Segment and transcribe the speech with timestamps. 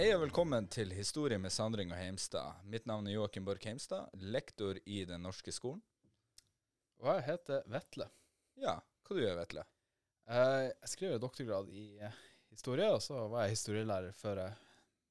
[0.00, 2.62] Hei og velkommen til Historie med Sandring og Heimstad.
[2.72, 5.82] Mitt navn er Joakim Borch Heimstad, lektor i Den norske skolen.
[7.04, 8.06] Og jeg heter Vetle.
[8.62, 9.64] Ja, hva du gjør Vetle?
[10.24, 12.16] Eh, Jeg skriver doktorgrad i eh,
[12.48, 14.54] historie, og så var jeg historielærer før jeg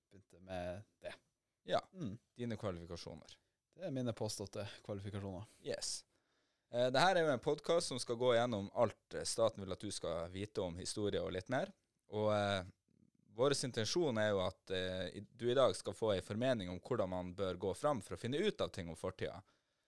[0.09, 1.13] begynte med det.
[1.69, 2.17] Ja, Mm.
[2.35, 3.37] dine kvalifikasjoner.
[3.75, 5.45] Det er mine påståtte kvalifikasjoner.
[5.61, 6.03] Yes.
[6.73, 9.85] Eh, Dette er jo en podkast som skal gå gjennom alt eh, staten vil at
[9.85, 11.69] du skal vite om historie og litt mer.
[12.09, 12.63] Og eh,
[13.39, 17.09] vår intensjon er jo at eh, du i dag skal få ei formening om hvordan
[17.09, 19.39] man bør gå fram for å finne ut av ting om fortida.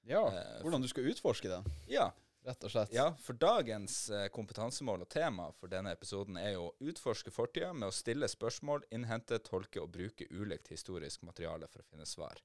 [0.08, 1.60] Ja, Eh, hvordan du skal utforske det.
[1.92, 2.08] Ja,
[2.48, 2.94] rett og slett.
[2.96, 7.74] Ja, for dagens eh, kompetansemål og tema for denne episoden er jo å utforske fortida
[7.74, 12.40] med å stille spørsmål, innhente, tolke og bruke ulikt historisk materiale for å finne svar.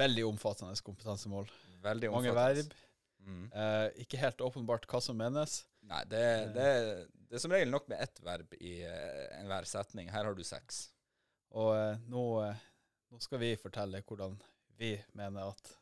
[0.00, 1.50] Veldig omfattende kompetansemål.
[1.84, 2.72] Veldig Mange verb.
[3.26, 3.42] Mm.
[3.52, 5.60] Eh, ikke helt åpenbart hva som menes.
[5.90, 6.70] Nei, det, det,
[7.28, 10.10] det er som regel nok med ett verb i eh, enhver setning.
[10.12, 10.86] Her har du seks.
[11.56, 12.64] Og eh, nå, eh,
[13.10, 14.38] nå skal vi fortelle hvordan
[14.80, 15.76] vi mener at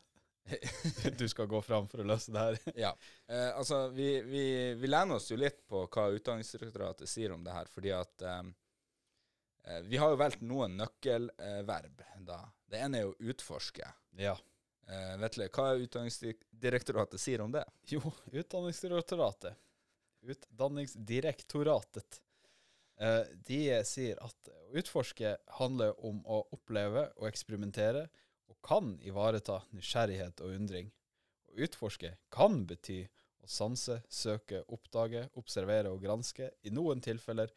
[1.17, 2.59] du skal gå fram for å løse det her.
[2.79, 2.91] Ja.
[3.27, 4.43] Eh, altså, vi, vi,
[4.79, 8.41] vi lener oss jo litt på hva Utdanningsdirektoratet sier om det her, fordi at eh,
[9.65, 12.41] eh, Vi har jo valgt noen nøkkelverb, da.
[12.69, 13.87] Det ene er jo utforske.
[14.19, 14.35] Ja.
[14.89, 17.65] Eh, Vetle, hva er Utdanningsdirektoratet sier om det?
[17.93, 18.01] Jo,
[18.31, 19.53] Utdanningsdirektoratet.
[20.25, 22.21] Utdanningsdirektoratet.
[22.99, 28.07] Eh, de sier at å utforske handler om å oppleve og eksperimentere,
[28.49, 30.89] og kan ivareta nysgjerrighet og undring.
[31.53, 33.03] Å utforske kan bety
[33.45, 36.49] å sanse, søke, oppdage, observere og granske.
[36.65, 37.53] I noen tilfeller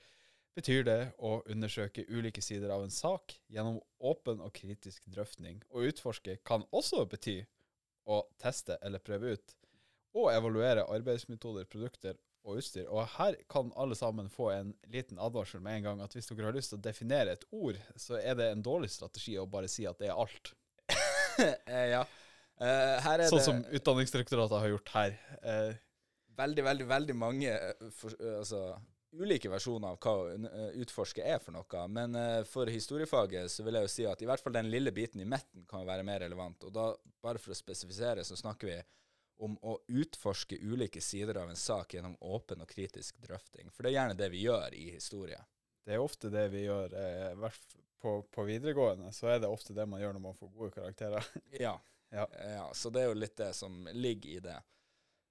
[0.57, 5.63] betyr det å undersøke ulike sider av en sak gjennom åpen og kritisk drøftning.
[5.73, 7.41] Å utforske kan også bety
[8.11, 9.57] å teste eller prøve ut
[10.19, 12.89] og evaluere arbeidsmetoder, produkter og utstyr.
[12.91, 16.51] Og her kan alle sammen få en liten advarsel med en gang at hvis dere
[16.51, 19.71] har lyst til å definere et ord, så er det en dårlig strategi å bare
[19.73, 20.53] si at det er alt.
[21.41, 22.03] Eh, ja.
[22.61, 25.15] Uh, Sånn det som Utdanningsdirektoratet har gjort her.
[25.41, 25.71] Uh,
[26.37, 27.55] veldig, veldig, veldig mange
[27.97, 28.61] for, altså,
[29.13, 31.85] ulike versjoner av hva å eh, utforske er for noe.
[31.93, 34.93] Men eh, for historiefaget så vil jeg jo si at i hvert fall den lille
[34.95, 36.65] biten i midten kan være mer relevant.
[36.69, 36.89] Og da,
[37.25, 38.81] bare for å spesifisere, så snakker vi
[39.43, 43.73] om å utforske ulike sider av en sak gjennom åpen og kritisk drøfting.
[43.75, 45.41] For det er gjerne det vi gjør i historie.
[45.85, 46.95] det er ofte det vi gjør.
[46.95, 47.49] Eh,
[48.03, 51.33] på, på videregående så er det ofte det man gjør når man får gode karakterer.
[51.61, 51.79] Ja.
[52.13, 52.27] Ja.
[52.45, 52.65] ja.
[52.77, 54.59] Så det er jo litt det som ligger i det.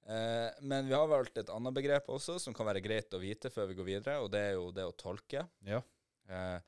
[0.06, 3.52] Eh, men vi har valgt et annet begrep også, som kan være greit å vite
[3.54, 5.46] før vi går videre, og det er jo det å tolke.
[5.68, 5.82] Ja.
[6.30, 6.60] Eh,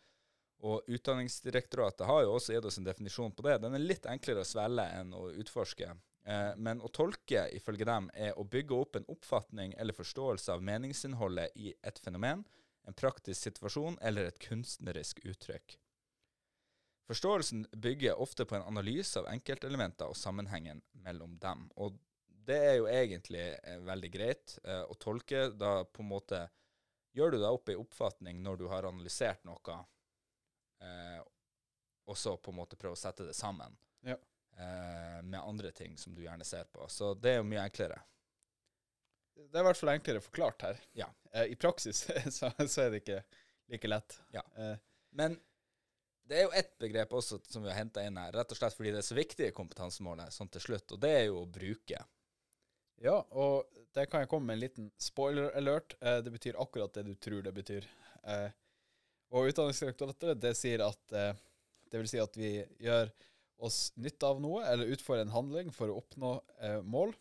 [0.64, 3.58] og Utdanningsdirektoratet har jo også gitt oss en definisjon på det.
[3.66, 5.90] Den er litt enklere å svelge enn å utforske.
[6.24, 10.64] Eh, men å tolke, ifølge dem, er å bygge opp en oppfatning eller forståelse av
[10.64, 12.46] meningsinnholdet i et fenomen,
[12.88, 15.78] en praktisk situasjon eller et kunstnerisk uttrykk.
[17.12, 21.68] Forståelsen bygger ofte på en analyse av enkeltelementer og sammenhengen mellom dem.
[21.76, 21.98] Og
[22.48, 25.46] det er jo egentlig eh, veldig greit eh, å tolke.
[25.60, 26.42] Da på en måte
[27.16, 29.76] gjør du deg opp i oppfatning når du har analysert noe,
[30.82, 31.20] eh,
[32.10, 34.18] og så på en måte prøve å sette det sammen Ja.
[34.58, 36.88] eh, med andre ting som du gjerne ser på.
[36.90, 38.02] Så det er jo mye enklere.
[39.34, 40.82] Det er i hvert fall enklere forklart her.
[41.00, 41.08] Ja.
[41.32, 42.04] Eh, I praksis
[42.38, 43.22] så, så er det ikke
[43.72, 44.20] like lett.
[44.36, 44.44] Ja.
[44.58, 44.76] Eh,
[45.16, 45.38] Men
[46.28, 48.76] det er jo ett begrep også som vi har henta inn her, rett og slett
[48.78, 51.50] fordi det er så viktig i kompetansemålet sånn til slutt, og det er jo å
[51.52, 52.00] bruke.
[53.02, 55.96] Ja, og der kan jeg komme med en liten spoiler alert.
[56.02, 57.88] Eh, det betyr akkurat det du tror det betyr.
[58.24, 58.50] Eh,
[59.34, 61.34] og Utdanningsdirektoratet det sier at eh,
[61.92, 63.12] det vil si at vi gjør
[63.64, 66.32] oss nytte av noe, eller utfører en handling for å oppnå
[66.90, 67.14] mål.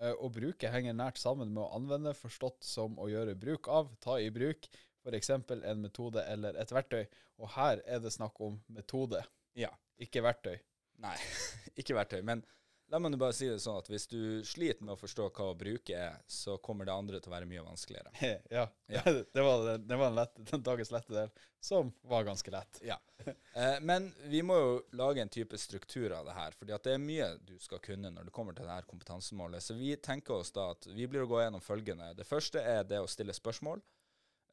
[0.00, 4.18] Å bruke henger nært sammen med å anvende, forstått som å gjøre bruk av, ta
[4.20, 4.68] i bruk,
[5.02, 5.32] f.eks.
[5.32, 7.02] en metode eller et verktøy.
[7.40, 9.24] Og her er det snakk om metode,
[9.58, 9.72] Ja.
[9.98, 10.60] ikke verktøy.
[11.00, 11.16] Nei,
[11.80, 12.20] ikke verktøy.
[12.28, 12.44] Men
[12.90, 15.56] la meg bare si det sånn at hvis du sliter med å forstå hva å
[15.58, 18.10] bruke er, så kommer det andre til å være mye vanskeligere.
[18.56, 19.04] ja, Ja.
[19.34, 21.30] det var, det var den, lette, den dagens lette del,
[21.62, 22.80] som var ganske lett.
[22.86, 22.98] Ja.
[23.26, 26.96] Eh, men vi må jo lage en type struktur av det her, fordi at det
[26.96, 29.62] er mye du skal kunne når det kommer til det her kompetansemålet.
[29.62, 32.12] Så vi tenker oss da at vi blir å gå gjennom følgende.
[32.18, 33.82] Det første er det å stille spørsmål,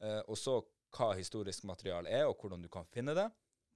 [0.04, 0.60] eh, og så
[0.94, 3.26] hva historisk materiale er, og hvordan du kan finne det,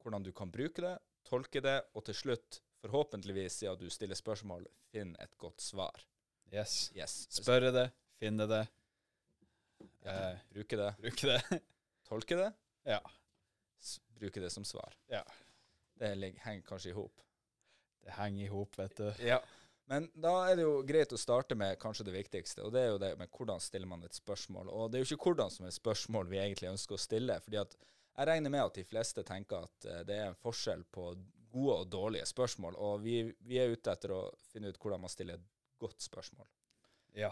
[0.03, 0.97] hvordan du kan bruke det,
[1.29, 6.03] tolke det, og til slutt, forhåpentligvis, siden du stiller spørsmål, finn et godt svar.
[6.53, 6.91] Yes.
[6.97, 7.15] Yes.
[7.33, 7.87] Spørre det,
[8.21, 8.65] finne det,
[10.05, 11.61] Ja, eh, bruke det, bruke det.
[12.09, 12.51] tolke det,
[12.87, 12.99] ja.
[13.81, 14.95] s- bruke det som svar.
[15.11, 15.23] Ja.
[15.99, 16.11] Det
[16.43, 17.23] henger kanskje i hop.
[18.03, 19.09] Det henger i hop, vet du.
[19.23, 19.41] Ja.
[19.91, 22.91] Men da er det jo greit å starte med kanskje det viktigste, og det er
[22.93, 24.71] jo det med hvordan stiller man et spørsmål.
[24.71, 27.59] Og det er jo ikke hvordan som er spørsmål vi egentlig ønsker å stille, fordi
[27.61, 27.75] at
[28.13, 31.09] jeg regner med at de fleste tenker at eh, det er en forskjell på
[31.53, 34.23] gode og dårlige spørsmål, og vi, vi er ute etter å
[34.53, 35.49] finne ut hvordan man stiller et
[35.83, 36.49] godt spørsmål.
[37.19, 37.31] Ja.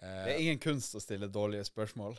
[0.00, 2.16] Eh, Det er ingen kunst å stille dårlige spørsmål.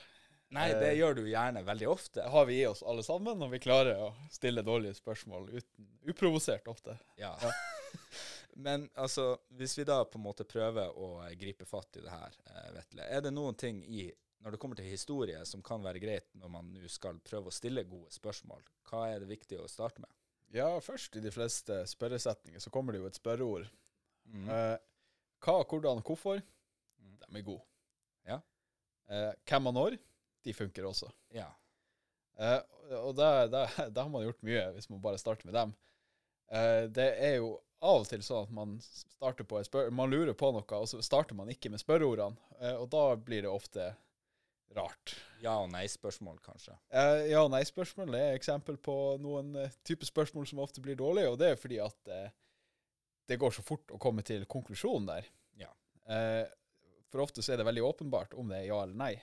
[0.56, 2.19] nei, det gjør du gjerne veldig ofte.
[2.21, 5.89] Det har vi i oss alle sammen, og vi klarer å stille dårlige spørsmål uten,
[6.09, 6.97] uprovosert ofte.
[7.21, 7.35] Ja.
[8.59, 12.12] Men altså, hvis vi da på en måte prøver å eh, gripe fatt i det
[12.12, 14.09] her, eh, Vetle, er det noen ting i
[14.39, 17.55] når det kommer til historie som kan være greit når man nå skal prøve å
[17.55, 18.62] stille gode spørsmål?
[18.88, 20.12] Hva er det viktig å starte med?
[20.56, 23.68] Ja, først i de fleste spørresetninger så kommer det jo et spørreord.
[24.30, 24.48] Mm.
[24.50, 24.78] Eh,
[25.46, 26.42] hva, hvordan, hvorfor?
[27.00, 27.18] Mm.
[27.22, 27.66] De er gode.
[28.28, 28.40] Ja.
[29.10, 29.98] Eh, hvem og når?
[30.46, 31.12] De funker også.
[31.36, 31.51] Ja.
[32.40, 32.60] Eh,
[32.98, 35.74] og da har man gjort mye, hvis man bare starter med dem.
[36.50, 39.62] Eh, det er jo av og til sånn at man starter på
[39.96, 42.40] man lurer på noe, og så starter man ikke med spørreordene.
[42.60, 43.92] Eh, og da blir det ofte
[44.75, 45.16] rart.
[45.42, 46.75] Ja- og nei-spørsmål, kanskje.
[46.92, 51.31] Eh, ja og nei-spørsmål er eksempel på noen uh, type spørsmål som ofte blir dårlige,
[51.31, 52.30] og det er fordi at eh,
[53.30, 55.27] det går så fort å komme til konklusjonen der.
[55.62, 55.69] Ja.
[56.10, 56.45] Eh,
[57.10, 59.13] for ofte så er det veldig åpenbart om det er ja eller nei,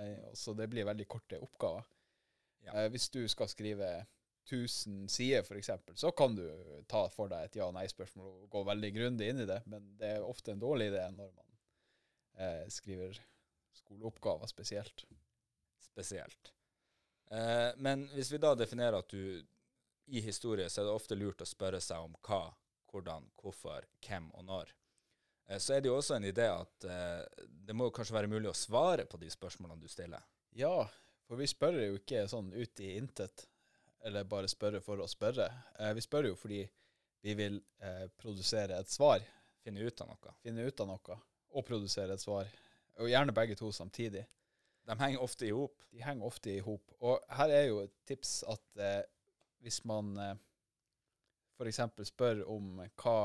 [0.00, 1.84] eh, og så det blir veldig korte oppgaver.
[2.64, 2.74] Ja.
[2.74, 3.90] Eh, hvis du skal skrive
[4.50, 5.70] 1000 sider, f.eks.,
[6.00, 6.44] så kan du
[6.88, 9.92] ta for deg et ja- og nei-spørsmål og gå veldig grundig inn i det, men
[10.00, 11.46] det er ofte en dårlig idé når man
[12.40, 13.20] eh, skriver
[13.78, 15.04] skoleoppgaver spesielt.
[15.80, 16.52] Spesielt.
[17.30, 19.44] Eh, men hvis vi da definerer at du
[20.10, 22.42] i historie så er det ofte lurt å spørre seg om hva,
[22.90, 24.72] hvordan, hvorfor, hvem og når.
[25.46, 28.50] Eh, så er det jo også en idé at eh, det må kanskje være mulig
[28.50, 30.24] å svare på de spørsmålene du stiller.
[30.58, 30.88] Ja,
[31.28, 33.46] for vi spør jo ikke sånn ut i intet,
[34.02, 35.46] eller bare spørre for å spørre.
[35.78, 36.64] Eh, vi spør jo fordi
[37.22, 39.22] vi vil eh, produsere et svar,
[39.60, 40.30] Finne ut av noe.
[40.40, 41.16] finne ut av noe,
[41.52, 42.48] og produsere et svar.
[43.00, 44.26] Og gjerne begge to samtidig.
[44.88, 45.84] De henger ofte i hop.
[45.92, 46.94] De henger ofte i hop.
[47.00, 49.02] Og her er jo et tips at eh,
[49.64, 50.34] hvis man eh,
[51.60, 51.80] f.eks.
[52.08, 53.16] spør om hva,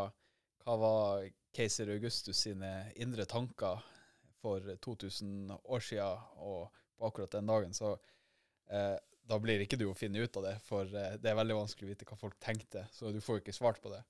[0.63, 3.83] hva var keiser Augustus sine indre tanker
[4.41, 7.95] for 2000 år siden, og på akkurat den dagen, så
[8.69, 11.57] eh, da blir ikke du å finne ut av det, for eh, det er veldig
[11.61, 14.03] vanskelig å vite hva folk tenkte, så du får jo ikke svart på det.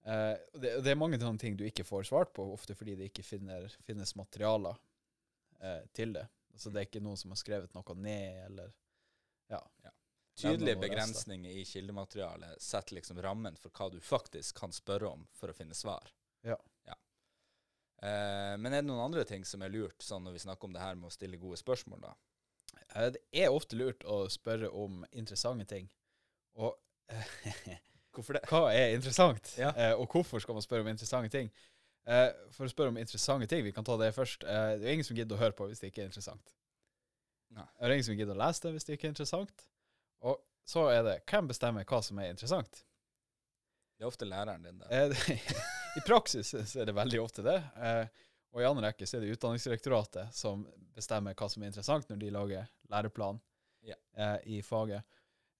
[0.00, 3.10] Og det, det er mange sånne ting du ikke får svart på, ofte fordi det
[3.10, 4.78] ikke finner, finnes materialer
[5.60, 6.24] uh, til det.
[6.54, 8.72] Altså det er ikke noen som har skrevet noe ned, eller
[9.50, 9.92] Tydelige ja.
[10.40, 15.52] Tydelige begrensninger i kildematerialet setter liksom rammen for hva du faktisk kan spørre om for
[15.52, 16.08] å finne svar.
[16.46, 16.56] Ja.
[18.02, 20.76] Eh, men er det noen andre ting som er lurt, sånn når vi snakker om
[20.76, 22.14] det her med å stille gode spørsmål, da?
[22.94, 25.90] Uh, Det er ofte lurt å spørre om interessante ting.
[26.56, 26.78] Og?
[28.14, 29.52] hva er interessant?
[29.60, 29.70] Ja.
[29.76, 31.50] Eh, og hvorfor skal man spørre om interessante ting?
[32.10, 34.44] Eh, for å spørre om interessante ting, vi kan ta det først.
[34.44, 36.54] Eh, det er ingen som gidder å høre på hvis det ikke er interessant.
[37.54, 37.66] Nei.
[37.66, 39.66] Det er ingen som gidder å lese det hvis det ikke er interessant.
[40.26, 42.82] Og så er det hvem bestemmer hva som er interessant?
[44.00, 44.90] Det er ofte læreren din, det.
[44.96, 45.56] Eh,
[45.98, 47.58] I praksis så er det veldig ofte det.
[47.76, 50.64] Eh, og i andre rekke så er det Utdanningsdirektoratet som
[50.96, 53.38] bestemmer hva som er interessant når de lager læreplan
[53.86, 54.00] yeah.
[54.16, 55.04] eh, i faget.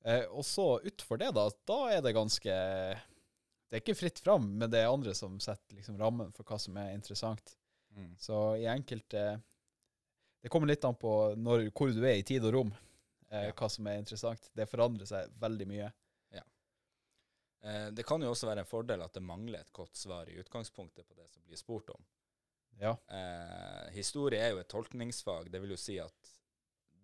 [0.05, 4.47] Eh, og så utenfor det, da, da er det ganske Det er ikke fritt fram,
[4.59, 7.57] men det er andre som setter liksom rammen for hva som er interessant.
[7.95, 8.15] Mm.
[8.19, 9.41] Så i enkelte
[10.41, 12.75] Det kommer litt an på når, hvor du er i tid og rom,
[13.31, 13.53] eh, Ja.
[13.53, 14.51] hva som er interessant.
[14.57, 15.91] Det forandrer seg veldig mye.
[17.63, 20.39] Eh, det kan jo også være en fordel at det mangler et godt svar i
[20.41, 22.05] utgangspunktet på det som blir spurt om.
[22.81, 22.95] Ja.
[23.13, 25.51] Eh, historie er jo et tolkningsfag.
[25.53, 26.31] Det vil jo si at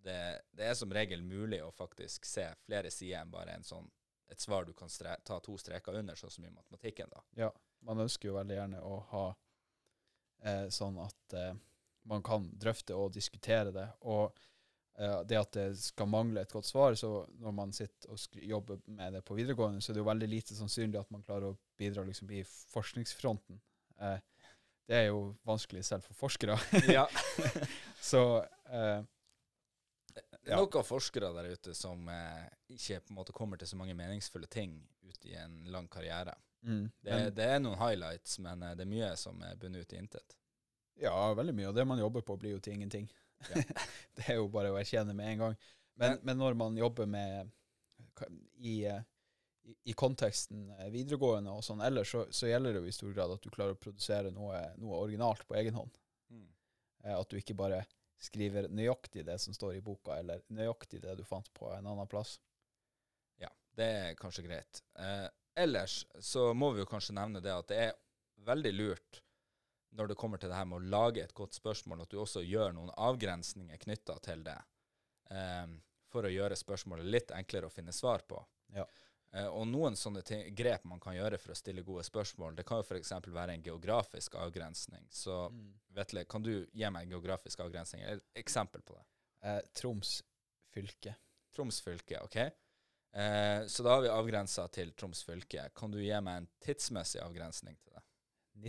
[0.07, 0.19] det,
[0.55, 3.87] det er som regel mulig å faktisk se flere sider enn bare en sånn,
[4.31, 4.91] et svar du kan
[5.23, 7.11] ta to streker under, sånn som i matematikken.
[7.11, 7.23] da.
[7.43, 7.51] Ja,
[7.87, 9.25] man ønsker jo veldig gjerne å ha
[10.43, 11.53] eh, sånn at eh,
[12.07, 13.87] man kan drøfte og diskutere det.
[14.07, 14.31] Og
[14.99, 18.81] eh, det at det skal mangle et godt svar, så når man sitter og jobber
[18.85, 21.59] med det på videregående, så er det jo veldig lite sannsynlig at man klarer å
[21.79, 23.61] bidra liksom, i forskningsfronten.
[23.99, 24.17] Eh,
[24.87, 26.55] det er jo vanskelig selv for forskere.
[26.87, 27.07] Ja.
[28.11, 28.23] så
[28.71, 29.03] eh,
[30.47, 33.75] Det er noen forskere der ute som eh, ikke på en måte kommer til så
[33.79, 36.33] mange meningsfulle ting ut i en lang karriere.
[36.63, 39.83] mm, Det, men, det er noen highlights, men eh, det er mye som er bundet
[39.87, 40.37] ut i intet.
[40.97, 41.67] Ja, veldig mye.
[41.69, 43.09] Og det man jobber på, blir jo til ingenting.
[43.51, 43.61] Ja.
[44.17, 45.57] det er jo bare å erkjenne med en gang.
[45.95, 47.51] Men, Men- men når man jobber med
[48.57, 49.01] i, eh,
[49.67, 53.13] i, i konteksten eh, videregående og sånn ellers, så, så gjelder det jo i stor
[53.13, 55.97] grad at du klarer å produsere noe, noe originalt på egen hånd.
[56.31, 56.47] Mm.
[57.03, 57.83] Eh, At du ikke bare
[58.17, 62.09] skriver nøyaktig det som står i boka, eller nøyaktig det du fant på en annen
[62.09, 62.37] plass.
[63.41, 64.81] Ja, det er kanskje greit.
[64.99, 67.97] Eh, ellers så må vi jo kanskje nevne det at det er
[68.47, 69.21] veldig lurt
[69.97, 72.43] når det kommer til det her med å lage et godt spørsmål, at du også
[72.45, 74.57] gjør noen avgrensninger knytta til det.
[75.31, 75.67] Eh,
[76.11, 78.39] for å gjøre spørsmålet litt enklere å finne svar på.
[78.75, 78.85] Ja.
[79.37, 82.65] Eh, og noen sånne ting, grep man kan gjøre for å stille gode spørsmål, det
[82.67, 83.11] kan jo f.eks.
[83.27, 85.05] være en geografisk avgrensning.
[85.13, 85.73] Så Mm.
[85.97, 88.03] Vetle, kan du gi meg en geografisk avgrensning?
[88.03, 89.03] Et eksempel på det?
[89.41, 90.21] Eh, Troms
[90.73, 91.15] fylke.
[91.53, 92.37] Troms fylke, OK?
[92.37, 95.69] Eh, så da har vi avgrensa til Troms fylke.
[95.75, 98.03] Kan du gi meg en tidsmessig avgrensning til det?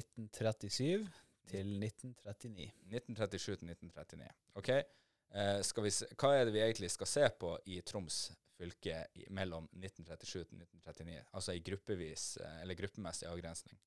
[0.02, 1.08] 1937
[1.48, 2.70] til 1939.
[2.92, 4.30] 1937 til 1939.
[4.60, 4.68] OK?
[4.68, 9.04] Eh, skal vi se, hva er det vi egentlig skal se på i Troms fylke
[9.34, 11.20] mellom 1937 til 1939?
[11.32, 13.78] Altså i gruppevis, eh, eller gruppemessig avgrensning.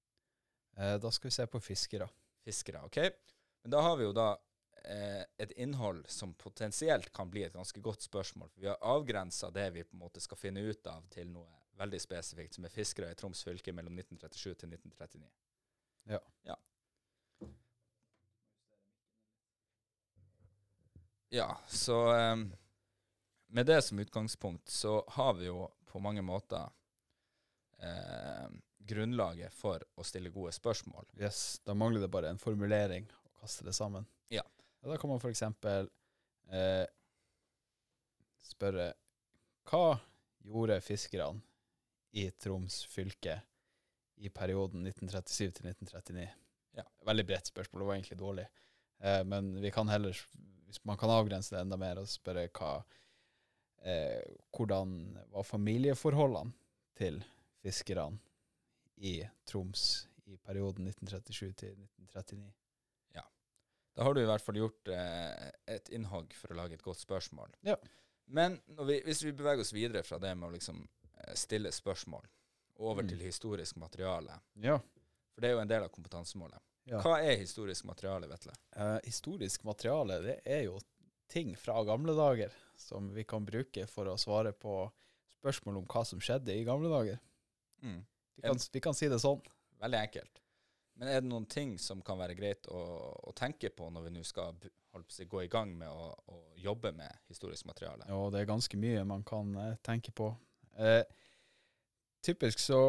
[0.77, 2.07] Eh, da skal vi se på fiskere.
[2.45, 2.97] Fiskere, OK?
[3.61, 4.29] Men da har vi jo da
[4.83, 8.49] eh, et innhold som potensielt kan bli et ganske godt spørsmål.
[8.49, 11.49] For vi har avgrensa det vi på en måte skal finne ut av, til noe
[11.81, 15.29] veldig spesifikt, som er fiskere i Troms fylke mellom 1937 til 1939.
[16.09, 16.19] Ja.
[16.49, 16.57] Ja.
[21.31, 22.49] Ja, så em,
[23.51, 26.70] med det som utgangspunkt så har vi jo på mange måter
[27.84, 31.05] eh, grunnlaget for å stille gode spørsmål.
[31.20, 34.08] Yes, da mangler det bare en formulering og kaste det sammen.
[34.31, 34.46] Ja.
[34.81, 35.89] Og da kan man eksempel
[36.50, 36.86] eh,
[38.51, 38.93] spørre
[39.70, 40.00] hva
[40.41, 41.43] gjorde fiskerne
[42.17, 43.38] i Troms fylke
[44.22, 46.29] i perioden 1937 til 1939?
[46.79, 46.88] Ja.
[47.05, 48.48] Veldig bredt spørsmål, det var egentlig dårlig.
[49.03, 50.17] Eh, men vi kan heller,
[50.65, 52.79] hvis man kan avgrense det enda mer og spørre hva
[53.81, 54.21] eh,
[54.51, 56.53] Hvordan var familieforholdene
[56.97, 57.23] til
[57.61, 58.19] fiskerne
[58.97, 62.51] i Troms i perioden 1937 til 1939?
[63.93, 67.01] Da har du i hvert fall gjort eh, et innhogg for å lage et godt
[67.01, 67.51] spørsmål.
[67.67, 67.75] Ja.
[68.31, 70.77] Men når vi, hvis vi beveger oss videre fra det med å liksom
[71.19, 72.23] eh, stille spørsmål,
[72.79, 73.09] over Mm.
[73.11, 74.77] til historisk materiale, Ja.
[75.35, 76.57] for det er jo en del av kompetansemålet.
[76.88, 77.01] ja.
[77.03, 78.53] Hva er historisk materiale, Vetle?
[78.75, 80.79] Eh, historisk materiale, det er jo
[81.31, 84.83] ting fra gamle dager som vi kan bruke for å svare på
[85.39, 87.19] spørsmål om hva som skjedde i gamle dager.
[87.81, 88.01] Mm.
[88.35, 89.41] Vi kan, vi kan si det sånn.
[89.81, 90.41] Veldig enkelt.
[91.00, 92.81] Men er det noen ting som kan være greit å,
[93.25, 94.57] å tenke på når vi nå skal
[95.09, 98.05] si, gå i gang med å, å jobbe med historisk materiale?
[98.13, 100.29] Og det er ganske mye man kan eh, tenke på.
[100.77, 101.01] Eh,
[102.21, 102.81] typisk så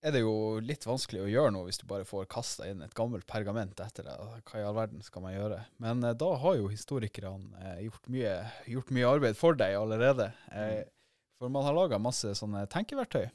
[0.00, 2.94] er det jo litt vanskelig å gjøre noe hvis du bare får kasta inn et
[2.96, 4.38] gammelt pergament etter deg.
[4.48, 5.60] Hva i all verden skal man gjøre?
[5.82, 8.32] Men eh, da har jo historikerne eh, gjort, mye,
[8.72, 10.30] gjort mye arbeid for deg allerede.
[10.56, 10.82] Eh,
[11.40, 13.28] for man har laga masse sånne tenkeverktøy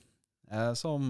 [0.78, 1.08] som,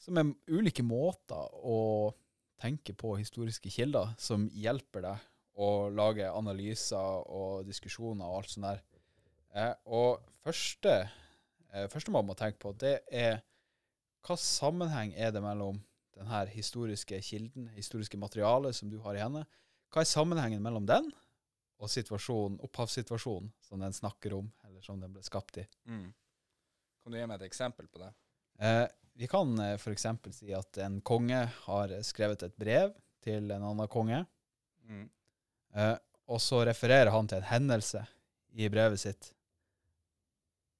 [0.00, 2.08] som er ulike måter å
[2.56, 5.26] tenke på historiske kilder som hjelper deg
[5.60, 9.76] å lage analyser og diskusjoner og alt sånt der.
[9.92, 10.94] Og første,
[11.92, 13.42] første man må tenke på, det er
[14.26, 15.78] hva sammenheng er det mellom
[16.18, 19.44] denne historiske kilden, historiske materialet som du har i henne?
[19.94, 21.10] Hva er sammenhengen mellom den
[21.78, 25.66] og situasjonen, opphavssituasjonen som den snakker om, eller som den ble skapt i?
[25.86, 26.08] Mm.
[27.02, 28.10] Kan du gi meg et eksempel på det?
[28.58, 28.84] Eh,
[29.18, 30.06] vi kan eh, f.eks.
[30.34, 32.92] si at en konge har skrevet et brev
[33.24, 34.24] til en annen konge,
[34.88, 35.08] Mm.
[35.76, 35.96] eh,
[36.32, 38.00] og så refererer han til en hendelse
[38.56, 39.34] i brevet sitt.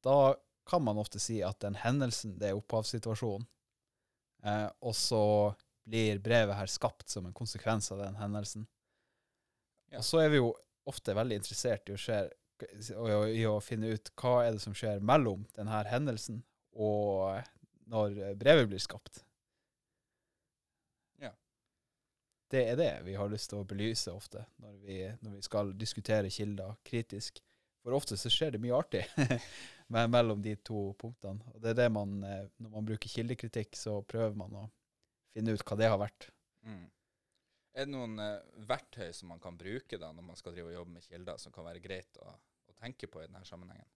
[0.04, 0.34] Da
[0.68, 3.46] kan man ofte si at den hendelsen, det er opphavssituasjonen.
[4.44, 5.22] Eh, og så
[5.88, 8.66] blir brevet her skapt som en konsekvens av den hendelsen.
[9.88, 10.02] Ja.
[10.02, 10.52] Og så er vi jo
[10.88, 12.20] ofte veldig interessert i å, skje,
[13.32, 16.42] i å finne ut hva er det som skjer mellom denne hendelsen
[16.78, 17.40] og
[17.88, 19.22] når brevet blir skapt.
[21.22, 21.32] Ja.
[22.52, 25.72] Det er det vi har lyst til å belyse ofte når vi, når vi skal
[25.80, 27.40] diskutere kilder kritisk.
[27.82, 29.06] For ofte så skjer det mye artig
[29.88, 31.44] mellom de to punktene.
[31.54, 34.64] Og det er det man, eh, når man bruker kildekritikk, så prøver man å
[35.32, 36.30] finne ut hva det har vært.
[36.66, 36.86] Mm.
[37.78, 40.80] Er det noen eh, verktøy som man kan bruke da når man skal drive og
[40.80, 43.88] jobbe med kilder, som kan være greit å, å tenke på i denne sammenhengen?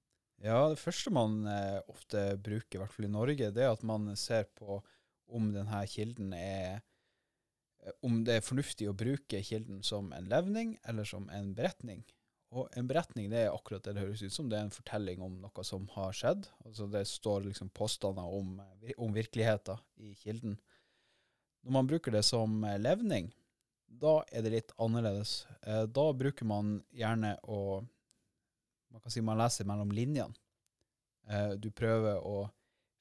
[0.42, 3.84] Ja, det første man eh, ofte bruker, i hvert fall i Norge, det er at
[3.86, 4.80] man ser på
[5.32, 6.80] om denne kilden er
[7.82, 12.04] eh, Om det er fornuftig å bruke kilden som en levning eller som en beretning.
[12.52, 14.48] Og en beretning det er akkurat det det høres ut som.
[14.50, 16.48] Det er en fortelling om noe som har skjedd.
[16.66, 20.58] Altså Det står liksom påstander om, eh, om virkeligheten i kilden.
[21.64, 23.30] Når man bruker det som eh, levning,
[23.86, 25.46] da er det litt annerledes.
[25.62, 27.82] Eh, Da bruker man gjerne å
[28.92, 30.34] man kan si man leser mellom linjene.
[31.56, 32.50] Du prøver å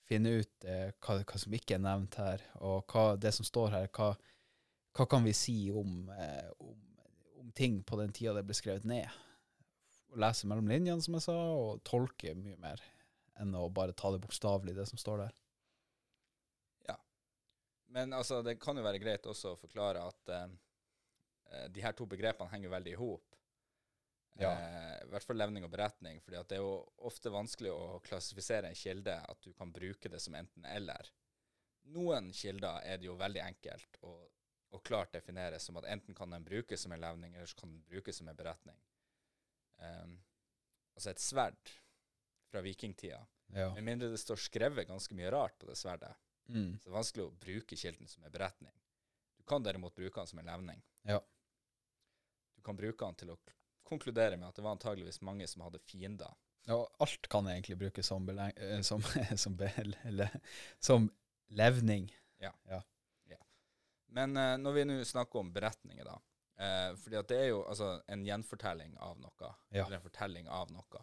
[0.08, 3.90] finne ut hva, hva som ikke er nevnt her, og hva det som står her,
[3.92, 4.14] hva,
[4.96, 6.08] hva kan vi si om,
[6.64, 6.78] om,
[7.42, 9.10] om ting på den tida det ble skrevet ned.
[10.12, 12.84] Å lese mellom linjene, som jeg sa, og tolke mye mer
[13.42, 15.38] enn å bare ta det bokstavelig, det som står der.
[16.90, 16.98] Ja.
[17.96, 20.50] Men altså, det kan jo være greit også å forklare at eh,
[21.52, 23.38] eh, de her to begrepene henger veldig i hop.
[24.40, 24.52] Ja.
[24.52, 26.22] Eh, I hvert fall levning og beretning.
[26.22, 26.76] fordi det er jo
[27.08, 31.12] ofte vanskelig å klassifisere en kilde at du kan bruke det som enten-eller.
[31.92, 34.14] Noen kilder er det jo veldig enkelt å,
[34.76, 37.74] å klart definere som at enten kan den brukes som en levning, eller så kan
[37.74, 38.78] den brukes som en beretning.
[39.82, 40.18] Um,
[40.96, 41.72] altså et sverd
[42.52, 43.22] fra vikingtida.
[43.56, 43.72] Ja.
[43.76, 46.14] Med mindre det står skrevet ganske mye rart på det sverdet,
[46.52, 46.80] Mm.
[46.80, 48.74] så det er vanskelig å bruke kilden som en beretning.
[49.38, 50.82] Du kan derimot bruke den som en levning.
[51.08, 51.22] Ja.
[52.56, 53.38] Du kan bruke den til å
[53.88, 56.34] konkludere med at det var antageligvis mange som hadde fiender.
[56.68, 59.02] Ja, alt kan egentlig brukes som, eh, som,
[59.38, 59.58] som,
[60.80, 61.10] som
[61.50, 62.12] levning.
[64.12, 66.18] Men uh, når vi nå snakker om beretninger, da
[66.62, 69.86] eh, fordi at det er jo altså, en gjenfortelling av noe, Ja.
[69.86, 71.02] eller en fortelling av noe.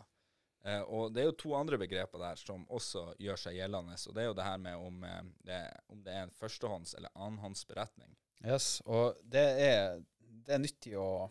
[0.65, 4.15] Eh, og det er jo to andre begreper der som også gjør seg gjeldende, og
[4.15, 7.11] det er jo det her med om, eh, det, om det er en førstehånds- eller
[7.15, 8.17] annenhånds beretning.
[8.45, 11.31] Yes, og det er, det er nyttig å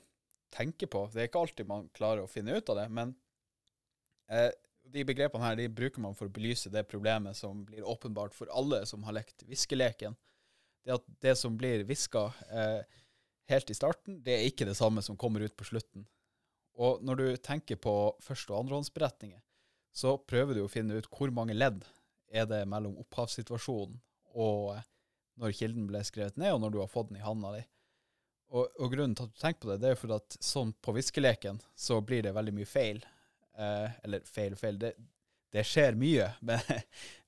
[0.52, 1.06] tenke på.
[1.12, 3.16] Det er ikke alltid man klarer å finne ut av det, men
[4.30, 4.52] eh,
[4.88, 8.48] de begrepene her de bruker man for å belyse det problemet som blir åpenbart for
[8.56, 10.16] alle som har lekt viskeleken.
[10.86, 12.84] Det at det som blir hviska eh,
[13.52, 16.06] helt i starten, det er ikke det samme som kommer ut på slutten.
[16.78, 19.40] Og når du tenker på første- og andrehåndsberetninger,
[19.98, 21.86] så prøver du å finne ut hvor mange ledd
[22.30, 23.98] er det mellom opphavssituasjonen
[24.38, 24.86] og eh,
[25.42, 27.64] når kilden ble skrevet ned, og når du har fått den i handa di.
[28.54, 30.96] Og, og grunnen til at du tenker på det, det er for at sånn på
[30.96, 33.02] viskeleken så blir det veldig mye feil.
[33.58, 34.80] Eh, eller feil og feil.
[34.82, 34.94] Det,
[35.54, 36.72] det skjer mye med,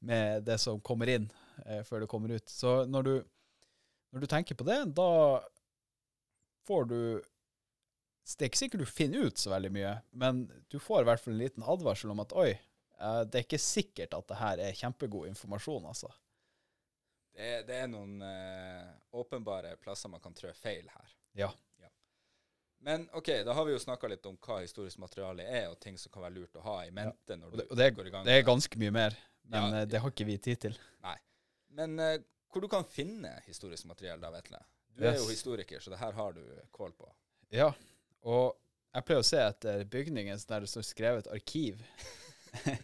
[0.06, 1.28] med det som kommer inn
[1.66, 2.50] eh, før det kommer ut.
[2.50, 3.14] Så når du,
[4.14, 5.10] når du tenker på det, da
[6.70, 7.00] får du
[8.30, 11.22] Det er ikke sikkert du finner ut så veldig mye, men du får i hvert
[11.24, 14.62] fall en liten advarsel om at oi, eh, det er ikke sikkert at det her
[14.68, 16.12] er kjempegod informasjon, altså.
[17.34, 18.86] Det det er noen eh,
[19.18, 21.18] åpenbare plasser man kan trø feil her.
[21.34, 21.50] Ja.
[22.80, 25.98] Men OK, da har vi jo snakka litt om hva historisk materiale er, og ting
[26.00, 28.08] som kan være lurt å ha i mente når Og du det, og det, går
[28.08, 28.28] i gang.
[28.30, 29.18] det er ganske mye mer,
[29.52, 30.78] men Ja, eh, det har ikke vi tid til.
[31.04, 31.18] Nei.
[31.76, 34.62] Men eh, hvor du kan finne historisk materiale da, Vetle?
[35.00, 36.42] Du er jo historiker, så det her har du
[36.76, 37.08] kål på.
[37.56, 37.70] Ja,
[38.28, 38.58] og
[38.94, 41.80] jeg pleier å se etter bygningen der det står skrevet arkiv.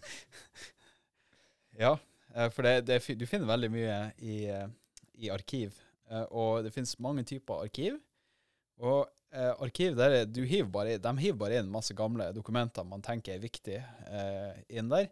[1.83, 1.95] ja,
[2.33, 4.67] eh, for det, det, du finner veldig mye i, eh,
[5.25, 5.75] i arkiv.
[6.09, 7.99] Eh, Og det finnes mange typer arkiv.
[8.79, 12.87] Og eh, arkiv, der er, du hiver bare, de hiver bare inn masse gamle dokumenter
[12.87, 15.09] man tenker er viktige eh, inn der.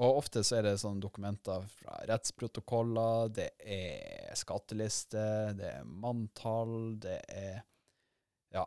[0.00, 5.24] Og ofte så er det sånne dokumenter fra rettsprotokoller, det er skatteliste,
[5.58, 7.58] det er manntall, det er
[8.54, 8.64] ja,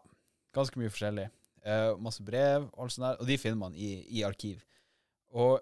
[0.53, 1.25] ganske mye forskjellig.
[1.63, 4.61] Eh, masse brev alt sånt der, og de finner man i, i arkiv.
[5.33, 5.57] Og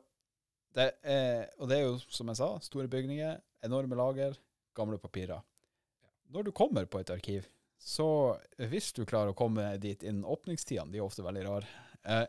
[0.76, 4.36] det, er, og det er jo, som jeg sa, store bygninger, enorme lager,
[4.76, 5.40] gamle papirer.
[6.32, 7.48] Når du kommer på et arkiv,
[7.80, 11.72] så hvis du klarer å komme dit innen åpningstidene, de er ofte veldig rare,
[12.04, 12.28] eh,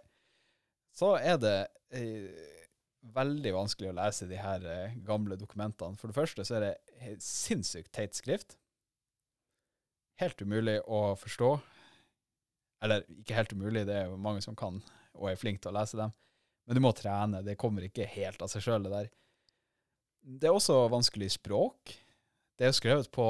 [0.95, 1.59] så er det
[1.97, 2.62] eh,
[3.03, 5.99] veldig vanskelig å lese de her eh, gamle dokumentene.
[5.99, 8.57] For det første så er det sinnssykt teit skrift.
[10.23, 11.53] Helt umulig å forstå.
[12.83, 14.81] Eller ikke helt umulig, det er jo mange som kan
[15.13, 16.15] og er flinke til å lese dem.
[16.67, 19.11] Men du må trene, det kommer ikke helt av seg sjøl, det der.
[20.23, 21.93] Det er også vanskelig språk.
[22.57, 23.27] Det er jo skrevet på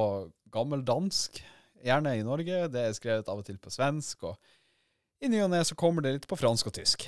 [0.53, 1.41] gammeldansk,
[1.83, 2.67] gjerne i Norge.
[2.73, 6.05] Det er skrevet av og til på svensk, og i ny og ne så kommer
[6.05, 7.07] det litt på fransk og tysk.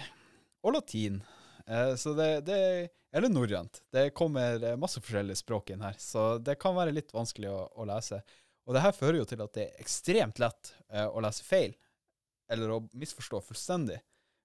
[0.65, 1.21] Og latin.
[1.67, 3.83] Eh, så det, det Eller norrønt.
[3.91, 7.61] Det kommer eh, masse forskjellige språk inn her, så det kan være litt vanskelig å,
[7.79, 8.21] å lese.
[8.65, 11.77] Og det her fører jo til at det er ekstremt lett eh, å lese feil,
[12.51, 14.01] eller å misforstå fullstendig.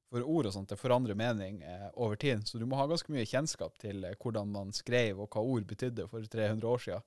[0.09, 1.59] For ord og sånt det forandrer mening
[1.93, 5.43] over tid, så du må ha ganske mye kjennskap til hvordan man skrev, og hva
[5.45, 7.03] ord betydde for 300 år siden.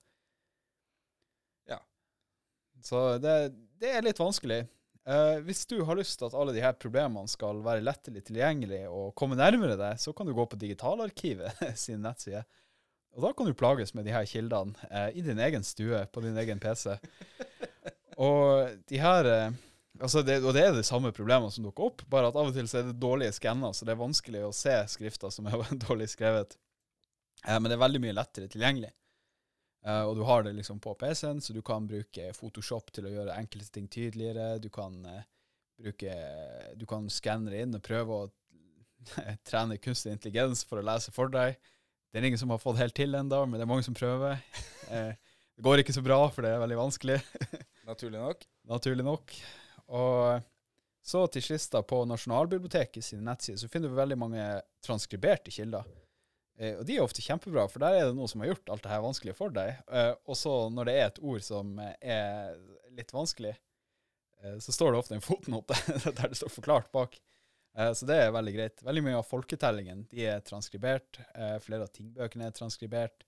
[1.72, 1.80] Ja.
[2.86, 3.34] Så det,
[3.82, 4.60] det er litt vanskelig.
[5.02, 8.84] Eh, hvis du har lyst til at alle de her problemene skal være lettelig tilgjengelig
[8.86, 12.44] og komme nærmere deg, så kan du gå på Digitalarkivet sin nettside.
[13.12, 16.22] Og da kan du plages med de her kildene uh, i din egen stue, på
[16.24, 16.94] din egen PC.
[18.22, 19.58] Og de her uh,
[19.98, 22.56] altså det, Og det er de samme problemene som dukker opp, bare at av og
[22.56, 25.60] til så er det dårlige skanner, så det er vanskelig å se skrifter som er
[25.88, 26.56] dårlig skrevet.
[27.42, 28.92] Men det er veldig mye lettere tilgjengelig.
[29.82, 33.14] Eh, og du har det liksom på PC-en, så du kan bruke Photoshop til å
[33.16, 34.60] gjøre enkelte ting tydeligere.
[34.62, 35.24] Du kan uh,
[35.80, 36.14] bruke
[36.78, 38.30] Du kan skanne det inn og prøve å
[39.48, 41.58] trene kunstig intelligens for å lese for deg.
[42.12, 44.38] Det er ingen som har fått helt til ennå, men det er mange som prøver.
[44.86, 45.10] Uh,
[45.56, 47.18] det går ikke så bra, for det er veldig vanskelig,
[47.90, 48.46] Naturlig nok.
[48.70, 49.34] naturlig nok.
[49.90, 50.44] Og
[51.02, 54.44] så til sist, da, på Nasjonalbiblioteket sine nettsider, så finner du veldig mange
[54.86, 55.88] transkriberte kilder.
[56.60, 58.84] Eh, og de er ofte kjempebra, for der er det noe som har gjort alt
[58.84, 59.82] det her vanskelig for deg.
[59.88, 62.56] Eh, og så når det er et ord som er
[62.96, 63.54] litt vanskelig,
[64.42, 65.78] eh, så står det ofte en fotnote
[66.18, 67.18] der det står forklart bak.
[67.78, 68.84] Eh, så det er veldig greit.
[68.84, 71.20] Veldig mye av folketellingen de er transkribert.
[71.34, 73.24] Eh, flere av tingbøkene er transkribert.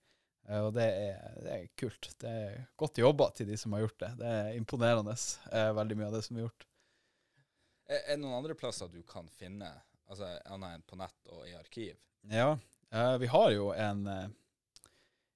[0.47, 2.11] Eh, og det er, det er kult.
[2.21, 4.11] Det er godt jobba til de som har gjort det.
[4.21, 5.17] Det er imponerende,
[5.51, 6.67] eh, veldig mye av det som er gjort.
[7.85, 9.67] Er det noen andre plasser du kan finne,
[10.09, 11.97] altså annet enn på nett og i arkiv?
[12.33, 12.55] Ja,
[12.93, 14.25] eh, vi har jo en uh,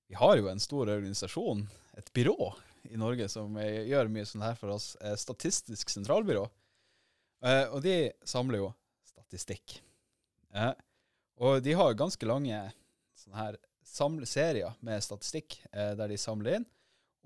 [0.09, 2.53] Vi har jo en stor organisasjon, et byrå
[2.89, 4.95] i Norge som gjør mye sånn her for oss.
[5.01, 6.47] eh, Statistisk sentralbyrå.
[7.45, 8.71] Uh, og de samler jo
[9.05, 9.79] statistikk.
[11.39, 12.57] Og de har ganske lange
[13.15, 13.59] sånne her
[14.25, 16.65] serier med statistikk der de samler inn.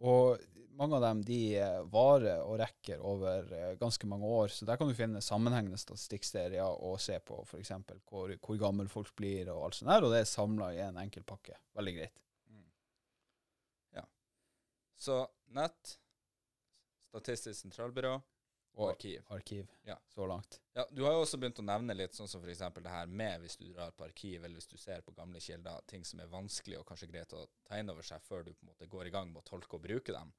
[0.04, 0.42] Og
[0.80, 4.52] mange av dem de eh, varer og rekker over eh, ganske mange år.
[4.54, 7.72] Så der kan du finne sammenhengende statistikkserier og se på f.eks.
[8.10, 10.06] Hvor, hvor gammel folk blir og alt sånt der.
[10.06, 11.58] Og det er samla i en enkel pakke.
[11.78, 12.20] Veldig greit.
[15.04, 16.00] Så nett,
[17.10, 18.14] Statistisk sentralbyrå
[18.80, 19.26] Og arkiv.
[19.36, 19.68] arkiv.
[19.84, 19.98] Ja.
[20.08, 20.62] Så langt.
[20.74, 22.62] Ja, Du har jo også begynt å nevne litt sånn som f.eks.
[22.78, 25.84] det her med hvis du drar på arkiv, eller hvis du ser på gamle kilder,
[25.92, 28.64] ting som er vanskelig og kanskje greit å ta inn over seg før du på
[28.64, 30.32] en måte går i gang med å tolke og bruke dem.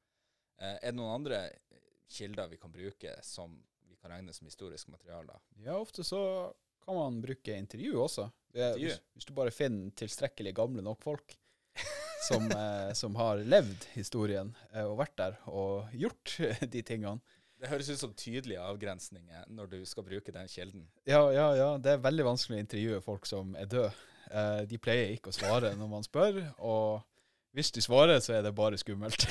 [0.60, 1.40] Eh, er det noen andre
[2.14, 3.56] kilder vi kan bruke som
[3.88, 5.38] vi kan regne som historisk materiale?
[5.64, 6.20] Ja, ofte så
[6.84, 8.28] kan man bruke intervju også.
[8.54, 8.88] Er- Intervju?
[8.90, 11.34] hvis, hvis du bare finner tilstrekkelig gamle nok folk
[12.28, 16.36] som, eh, som har levd historien eh, og vært der og gjort
[16.74, 17.18] de tingene.
[17.58, 20.84] Det høres ut som tydelige avgrensninger når du skal bruke den kilden.
[21.08, 21.68] Ja, ja, ja.
[21.80, 23.92] Det er veldig vanskelig å intervjue folk som er døde.
[24.68, 27.04] De pleier ikke å svare når man spør, og
[27.54, 29.24] hvis de svarer, så er det bare skummelt.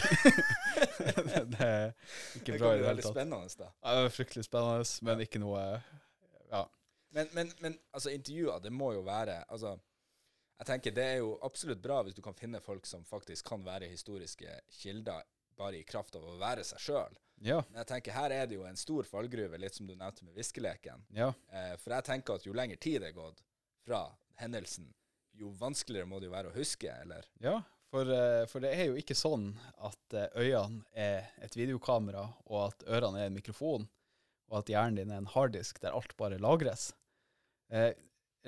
[1.54, 1.92] det er
[2.40, 2.80] ikke Det bra det hele tatt.
[2.80, 3.12] det hele veldig tatt.
[3.12, 3.58] spennende.
[3.60, 3.72] da.
[3.84, 5.64] Ja, fryktelig spennende, men ikke noe
[6.54, 6.64] Ja.
[7.14, 9.76] Men, men, men altså, intervjuer, det må jo være altså,
[10.58, 13.66] Jeg tenker Det er jo absolutt bra hvis du kan finne folk som faktisk kan
[13.66, 15.22] være historiske kilder,
[15.60, 17.20] bare i kraft av å være seg sjøl.
[17.44, 17.60] Ja.
[17.70, 20.34] Men jeg tenker her er det jo en stor fallgruve, litt som du nevnte med
[20.40, 21.04] viskeleken.
[21.14, 21.34] ja.
[21.52, 23.44] Eh, for jeg tenker at jo lenger tid det er gått
[23.84, 24.06] fra
[24.40, 24.88] hendelsen,
[25.36, 27.28] jo vanskeligere må det jo være å huske, eller?
[27.44, 27.60] Ja,
[27.94, 29.52] for, eh, for det er jo ikke sånn
[29.86, 33.86] at eh, øynene er et videokamera, og at ørene er en mikrofon,
[34.50, 36.90] og at hjernen din er en harddisk der alt bare lagres.
[37.70, 37.92] Eh,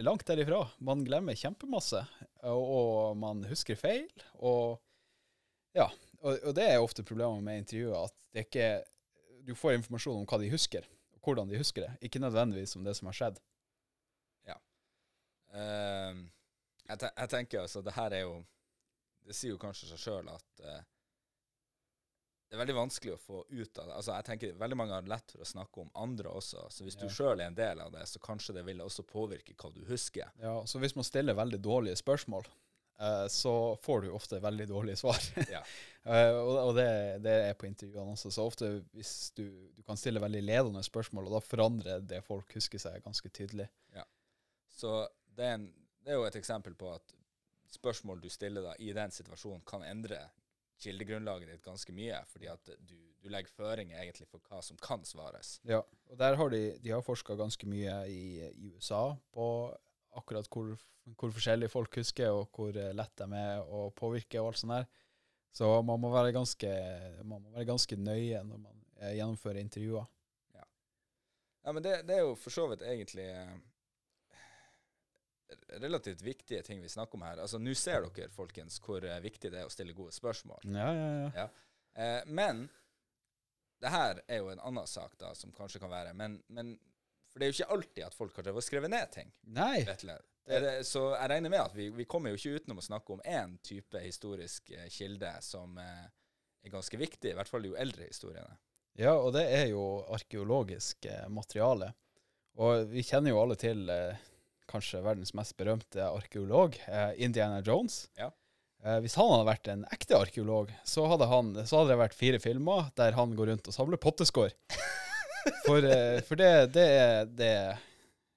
[0.02, 0.64] langt derifra.
[0.84, 2.02] Man glemmer kjempemasse,
[2.42, 4.10] og, og man husker feil.
[4.42, 4.82] Og
[5.78, 5.92] ja,
[6.24, 8.68] og, og det er ofte problemet med intervjuer, at det ikke
[9.46, 12.88] Du får informasjon om hva de husker, og hvordan de husker det, ikke nødvendigvis om
[12.88, 13.38] det som har skjedd.
[15.56, 16.18] Eh,
[16.90, 18.40] jeg, te jeg tenker altså, det her er jo
[19.26, 20.84] Det sier jo kanskje seg sjøl at eh,
[22.46, 23.94] det er veldig vanskelig å få ut av det.
[23.98, 26.68] Altså, jeg tenker Veldig mange har lett for å snakke om andre også.
[26.72, 27.12] Så hvis du Ja.
[27.12, 30.30] sjøl er en del av det, så kanskje det vil også påvirke hva du husker.
[30.40, 32.46] Ja, så hvis man stiller veldig dårlige spørsmål,
[33.00, 35.20] eh, så får du ofte veldig dårlige svar.
[35.58, 35.64] Ja.
[36.06, 38.30] Eh, og og det, det er på intervjuene også.
[38.30, 42.54] Så ofte hvis du, du kan stille veldig ledende spørsmål, og da forandrer det folk
[42.54, 43.66] husker seg ganske tydelig.
[43.90, 44.04] Ja.
[44.70, 45.66] Så det er, en,
[46.06, 47.16] det er jo et eksempel på at
[47.76, 50.24] spørsmål du stiller da i den situasjonen, kan endre
[50.82, 55.06] kildegrunnlaget ditt ganske mye, fordi at du, du legger føringer egentlig for hva som kan
[55.08, 55.60] svares.
[55.68, 59.48] Ja, og der har de, de har forska ganske mye i, i USA på
[60.16, 60.76] akkurat hvor,
[61.16, 64.90] hvor forskjellig folk husker, og hvor lett de er å påvirke og alt sånt der.
[65.56, 66.72] Så man må være ganske,
[67.24, 70.10] man må være ganske nøye når man eh, gjennomfører intervjuer.
[71.66, 73.54] Ja, men det, det er jo for så vidt egentlig eh,
[75.82, 77.42] relativt viktige ting vi snakker om her.
[77.44, 80.66] Altså, Nå ser dere, folkens, hvor eh, viktig det er å stille gode spørsmål.
[80.66, 81.30] Ja, ja, ja.
[81.36, 81.48] Ja.
[81.96, 82.66] Eh, men
[83.82, 86.76] det her er jo en annen sak, da, som kanskje kan være men, men
[87.32, 89.32] For det er jo ikke alltid at folk har skrevet ned ting.
[89.44, 89.84] Nei.
[90.64, 93.24] det, så jeg regner med at vi, vi kommer jo ikke utenom å snakke om
[93.26, 96.06] én type historisk eh, kilde som eh,
[96.64, 98.56] er ganske viktig, i hvert fall jo eldre historiene.
[98.96, 99.84] Ja, og det er jo
[100.16, 101.92] arkeologisk eh, materiale.
[102.64, 104.22] Og vi kjenner jo alle til eh,
[104.76, 108.06] kanskje verdens mest berømte arkeolog, eh, Indiana Jones.
[108.20, 108.30] Ja.
[108.86, 112.18] Eh, hvis han hadde vært en ekte arkeolog, så hadde, han, så hadde det vært
[112.20, 114.54] fire filmer der han går rundt og samler potteskår.
[115.66, 117.50] For, eh, for det, det, er- det,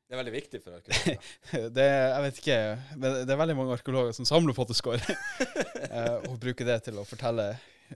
[0.08, 1.30] Det er veldig viktig for arkeologer.
[1.78, 2.56] det Jeg vet ikke,
[3.00, 5.00] men det er veldig mange arkeologer som samler potteskår.
[5.88, 7.46] eh, og bruker det til å fortelle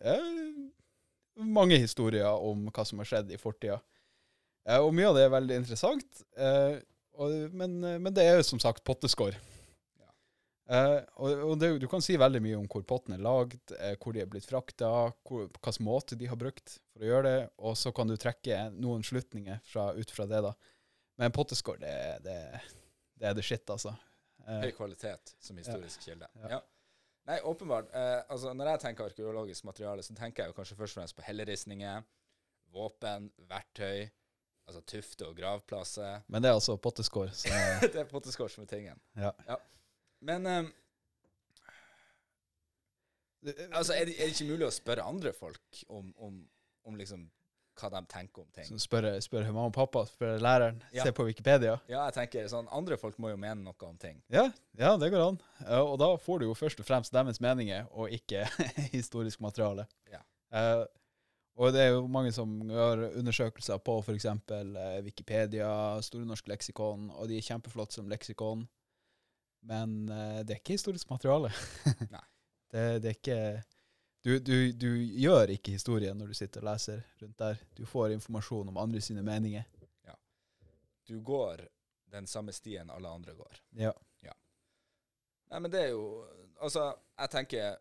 [0.00, 0.32] eh,
[1.44, 3.78] mange historier om hva som har skjedd i fortida.
[4.68, 6.78] Eh, og mye av det er veldig interessant, eh,
[7.14, 9.36] og, men, eh, men det er jo som sagt potteskår.
[10.00, 10.10] Ja.
[10.72, 13.96] Eh, og og det, du kan si veldig mye om hvor potten er lagd, eh,
[14.00, 14.90] hvor de er blitt frakta,
[15.28, 19.04] hvilken måte de har brukt for å gjøre det, og så kan du trekke noen
[19.06, 20.42] slutninger fra, ut fra det.
[20.48, 20.54] da.
[21.20, 22.38] Men potteskår, det, det,
[23.20, 23.94] det er det shit, altså.
[24.46, 26.28] Eh, Høy kvalitet som historisk kilde.
[26.42, 26.56] Ja.
[26.56, 26.62] Ja.
[27.28, 27.92] Nei, åpenbart.
[27.94, 31.14] Eh, altså, når jeg tenker arkeologisk materiale, så tenker jeg jo kanskje først og fremst
[31.18, 32.02] på helleristninger,
[32.74, 34.08] våpen, verktøy.
[34.68, 36.22] Altså tufte og gravplasser.
[36.30, 37.32] Men det er altså potteskår.
[37.34, 37.50] Så
[37.82, 39.00] det er potteskår som er tingen.
[39.18, 39.32] Ja.
[40.22, 40.70] Men um,
[43.72, 46.42] altså, er det, er det ikke mulig å spørre andre folk om, om,
[46.86, 47.26] om liksom
[47.80, 48.66] hva de tenker om ting?
[48.68, 51.06] så spør, spør mamma og pappa, spør læreren, Ja.
[51.06, 51.78] se på Wikipedia.
[51.88, 54.20] Ja, jeg tenker sånn, Andre folk må jo mene noe om ting.
[54.32, 54.44] Ja,
[54.78, 55.38] ja, det går an.
[55.64, 58.44] Ja, og da får du jo først og fremst deres meninger, og ikke
[58.96, 59.88] historisk materiale.
[60.12, 60.20] Ja.
[60.52, 60.84] Eh,
[61.60, 64.28] og det er jo mange som gjør undersøkelser på f.eks.
[64.48, 65.72] Uh, Wikipedia,
[66.04, 68.64] Store norsk leksikon, og de er kjempeflotte som leksikon.
[69.62, 71.52] Men eh, det er ikke historisk materiale.
[72.10, 72.24] Nei.
[72.72, 73.42] Det, det er ikke
[74.24, 74.88] du, du, du
[75.18, 77.62] gjør ikke historie når du sitter og leser rundt der.
[77.76, 79.64] Du får informasjon om andre sine meninger.
[80.06, 80.14] Ja.
[81.08, 81.64] Du går
[82.12, 83.62] den samme stien alle andre går.
[83.78, 83.92] Ja.
[84.22, 84.34] Ja.
[85.50, 86.06] Nei, men det er jo
[86.62, 87.78] Altså, jeg tenker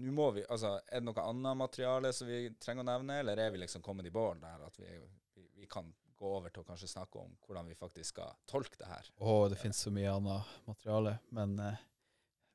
[0.00, 3.40] Nå må vi Altså, er det noe annet materiale som vi trenger å nevne, eller
[3.44, 4.88] er vi liksom kommet i bål der at vi,
[5.36, 5.88] vi, vi kan
[6.20, 9.06] gå over til å kanskje snakke om hvordan vi faktisk skal tolke det her?
[9.24, 11.78] Og det finnes så mye annet materiale, men eh,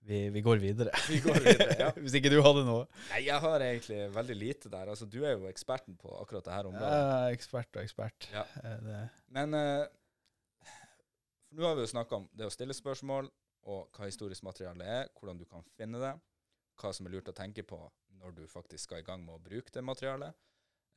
[0.05, 0.91] vi, vi går videre.
[1.09, 1.87] Vi går videre, ja.
[2.03, 2.83] Hvis ikke du hadde noe.
[3.09, 4.91] Nei, jeg har egentlig veldig lite der.
[4.93, 6.99] Altså, du er jo eksperten på akkurat det her området.
[7.01, 8.27] Ja, ekspert og ekspert.
[8.35, 8.43] Ja.
[8.61, 8.99] Eh, Det,
[9.33, 9.87] Men eh,
[11.57, 13.31] nå har vi jo snakka om det å stille spørsmål,
[13.65, 16.13] og hva historisk materiale er, hvordan du kan finne det,
[16.79, 17.79] hva som er lurt å tenke på
[18.19, 20.35] når du faktisk skal i gang med å bruke det materialet.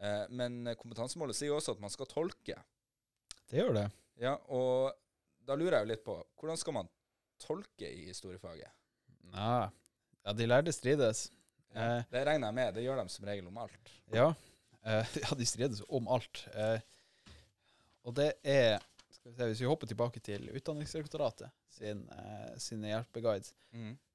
[0.01, 2.59] Eh, men kompetansemålet sier jo også at man skal tolke.
[3.51, 3.87] det gjør det.
[4.23, 4.93] Ja, og
[5.47, 6.88] da lurer jeg jo litt på hvordan skal man
[7.41, 8.71] tolke i historiefaget?
[9.33, 9.71] Ja,
[10.25, 11.29] ja de lærde strides.
[11.29, 11.35] Ja,
[11.99, 12.05] Eh.
[12.11, 12.75] det regner jeg med.
[12.75, 13.91] Det gjør de som regel om alt.
[14.14, 14.31] Ja,
[14.83, 16.41] eh, ja de strides om alt.
[16.55, 16.81] Eh,
[18.09, 18.79] og det er
[19.37, 23.53] Hvis vi hopper tilbake til Utdanningsdirektoratet sin, eh, sine hjelpeguides,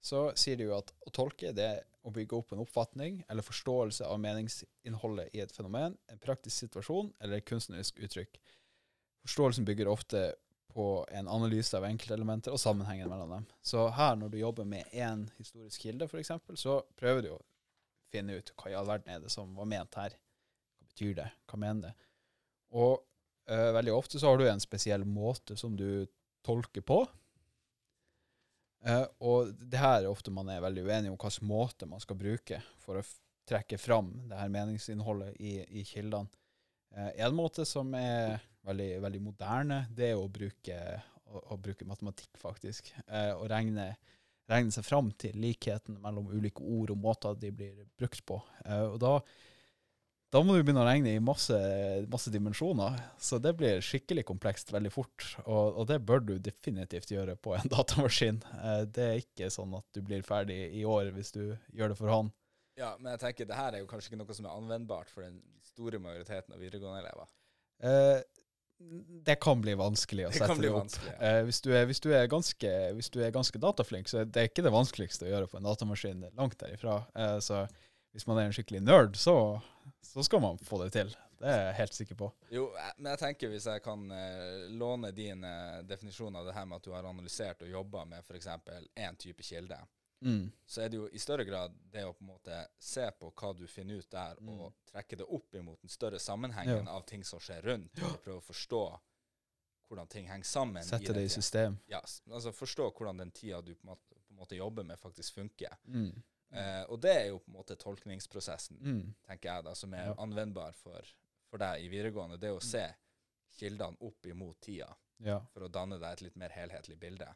[0.02, 3.46] så sier de jo at å tolke det er å bygge opp en oppfatning eller
[3.46, 8.40] forståelse av meningsinnholdet i et fenomen, en praktisk situasjon eller et kunstnerisk uttrykk.
[9.24, 10.34] Forståelsen bygger ofte
[10.74, 13.46] på en analyse av enkeltelementer og sammenhengen mellom dem.
[13.62, 17.42] Så her, når du jobber med én historisk kilde, f.eks., så prøver du å
[18.12, 20.18] finne ut hva i all verden er det som var ment her.
[20.80, 21.30] Hva betyr det?
[21.48, 21.94] Hva mener det?
[22.74, 23.06] Og
[23.48, 26.06] veldig ofte så har du en spesiell måte som du
[26.46, 27.02] tolker på.
[28.86, 32.20] Eh, og det her er ofte man er veldig uenig om hvilken måte man skal
[32.20, 33.06] bruke for å
[33.48, 36.32] trekke fram det her meningsinnholdet i, i kildene.
[36.96, 40.80] Eh, en måte som er veldig, veldig moderne, det er å bruke,
[41.32, 42.92] å, å bruke matematikk, faktisk.
[43.08, 43.94] Eh, og regne,
[44.52, 48.40] regne seg fram til likheten mellom ulike ord og måter de blir brukt på.
[48.68, 49.18] Eh, og da
[50.34, 51.58] da må du begynne å regne i masse,
[52.10, 55.28] masse dimensjoner, så det blir skikkelig komplekst veldig fort.
[55.44, 58.40] Og, og det bør du definitivt gjøre på en datamaskin.
[58.58, 61.44] Eh, det er ikke sånn at du blir ferdig i år hvis du
[61.78, 62.34] gjør det for hånd.
[62.80, 65.26] Ja, men jeg tenker det her er jo kanskje ikke noe som er anvendbart for
[65.26, 67.30] den store majoriteten av videregående elever.
[67.86, 68.24] Eh,
[69.24, 70.98] det kan bli vanskelig å Det sette det opp.
[71.06, 71.14] ja.
[71.30, 74.34] Eh, hvis, du er, hvis, du er ganske, hvis du er ganske dataflink, så er
[74.34, 76.26] det ikke det vanskeligste å gjøre på en datamaskin.
[76.40, 77.04] Langt derifra.
[77.14, 77.68] Eh, så
[78.14, 79.36] hvis man er en skikkelig nerd, så,
[80.02, 81.14] så skal man få det til.
[81.40, 82.30] Det er jeg helt sikker på.
[82.56, 86.66] Jo, men jeg tenker hvis jeg kan eh, låne din eh, definisjon av det her
[86.66, 88.48] med at du har analysert og jobba med f.eks.
[88.96, 89.80] én type kilde,
[90.24, 90.46] Mm.
[90.66, 93.50] så er det jo i større grad det å på en måte se på hva
[93.58, 94.54] du finner ut der, Mm.
[94.62, 98.38] og trekke det opp imot den større sammenhengen av ting som skjer rundt, og prøve
[98.40, 98.80] å forstå
[99.90, 100.84] hvordan ting henger sammen.
[100.84, 101.76] Sette i det i system.
[101.92, 102.00] Ja,
[102.32, 105.34] altså forstå hvordan den tida du på en måte, på en måte jobber med, faktisk
[105.36, 105.76] funker.
[105.88, 106.24] Mm.
[106.54, 109.14] Eh, og det er jo på en måte tolkningsprosessen, Mm.
[109.26, 110.14] tenker jeg, da, som er Ja.
[110.22, 111.02] anvendbar for,
[111.50, 112.38] for deg i videregående.
[112.40, 112.84] Det å se
[113.58, 115.40] kildene opp imot tida, Ja.
[115.54, 117.28] for å danne deg et litt mer helhetlig bilde.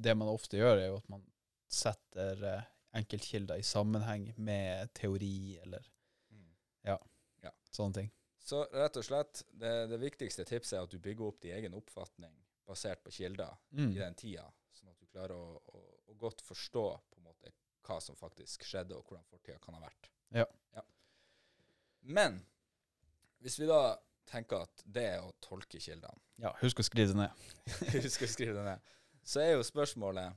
[0.00, 1.22] Det man ofte gjør, er jo at man
[1.68, 2.62] setter eh,
[2.94, 5.84] enkeltkilder i sammenheng med teori eller
[6.84, 6.98] ja,
[7.70, 8.10] sånne ting.
[8.38, 11.74] Så rett og slett, det, det viktigste tipset er at du bygger opp din egen
[11.76, 12.32] oppfatning
[12.66, 13.92] basert på kilder Mm.
[13.94, 17.17] i den tida, sånn at du klarer å, å, å godt forstå på
[17.88, 20.10] hva som faktisk skjedde, og hvordan fortida kan ha vært.
[20.36, 20.44] Ja.
[22.08, 22.38] Men
[23.42, 23.96] hvis vi da
[24.28, 27.46] tenker at det er å tolke kildene Ja, husk å skrive det ned.
[28.04, 28.90] Husk å skrive det ned.
[29.26, 30.36] Så er jo spørsmålet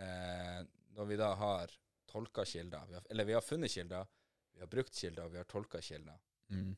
[0.00, 0.60] eh,
[0.96, 1.74] Når vi da har
[2.08, 4.06] tolka kilder, vi har, eller vi har funnet kilder,
[4.54, 6.16] vi har brukt kilder, vi har tolka kilder,
[6.48, 6.70] Mm.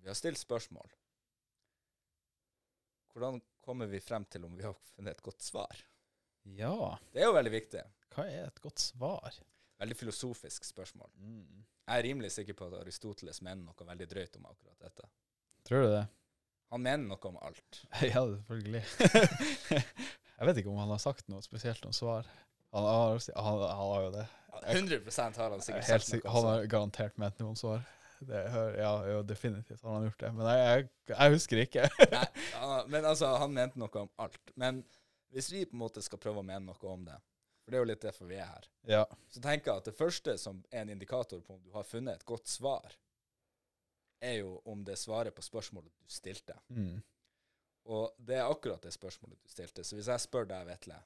[0.00, 0.88] vi har stilt spørsmål
[3.12, 5.82] Hvordan kommer vi frem til om vi har funnet et godt svar?
[6.54, 7.82] Ja, Det er jo veldig viktig.
[8.14, 9.34] hva er et godt svar?
[9.80, 11.10] Veldig filosofisk spørsmål.
[11.20, 11.64] Mm.
[11.86, 15.08] Jeg er rimelig sikker på at Aristoteles mener noe veldig drøyt om akkurat dette.
[15.68, 16.06] Tror du det?
[16.72, 17.82] Han mener noe om alt.
[18.12, 18.82] Ja, selvfølgelig.
[20.38, 22.26] jeg vet ikke om han har sagt noe spesielt om svar.
[22.74, 24.26] Han har, han, han har jo det.
[24.56, 27.84] 100% har han sikkert sagt noe han har garantert ment noe om svar.
[28.24, 28.42] Det,
[28.80, 30.30] ja, jo, definitivt har han gjort det.
[30.32, 31.88] Men jeg, jeg, jeg husker ikke.
[32.14, 34.54] Nei, men altså, han mente noe om alt.
[34.56, 34.80] Men
[35.36, 37.16] hvis vi på en måte skal prøve å mene noe om det,
[37.60, 39.02] for det er jo litt derfor vi er her, ja.
[39.28, 42.16] så tenker jeg at det første som er en indikator på om du har funnet
[42.16, 42.94] et godt svar,
[44.24, 46.56] er jo om det svarer på spørsmålet du stilte.
[46.72, 47.02] Mm.
[47.92, 49.84] Og det er akkurat det spørsmålet du stilte.
[49.84, 50.96] Så hvis jeg spør deg, Vetle,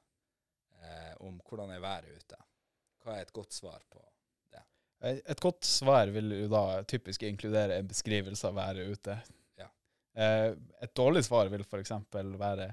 [0.78, 2.38] eh, om hvordan er været ute,
[3.02, 4.06] hva er et godt svar på det?
[5.00, 9.14] et godt svar vil jo da typisk inkludere en beskrivelse av været ute.
[9.56, 9.68] Ja.
[10.12, 10.50] Eh,
[10.84, 11.94] et dårlig svar vil f.eks.
[12.12, 12.66] være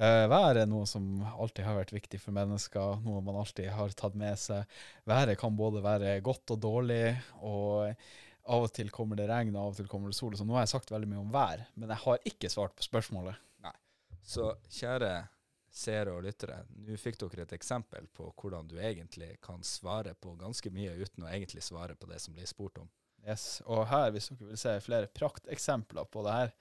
[0.00, 4.14] Været er noe som alltid har vært viktig for mennesker, noe man alltid har tatt
[4.16, 4.64] med seg.
[5.04, 7.90] Været kan både være godt og dårlig, og
[8.50, 10.38] av og til kommer det regn, og av og til kommer det sol.
[10.38, 12.86] Så nå har jeg sagt veldig mye om vær, men jeg har ikke svart på
[12.88, 13.36] spørsmålet.
[14.30, 15.12] Så kjære
[15.70, 20.34] seere og lyttere, nå fikk dere et eksempel på hvordan du egentlig kan svare på
[20.38, 22.90] ganske mye uten å egentlig svare på det som blir spurt om.
[23.20, 26.52] Yes, Og her, hvis dere vil se flere prakteksempler på det her,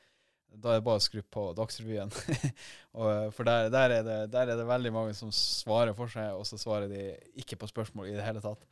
[0.58, 2.12] da er det bare å skru på Dagsrevyen.
[3.00, 6.34] og, for der, der, er det, der er det veldig mange som svarer for seg,
[6.36, 8.64] og så svarer de ikke på spørsmål i det hele tatt.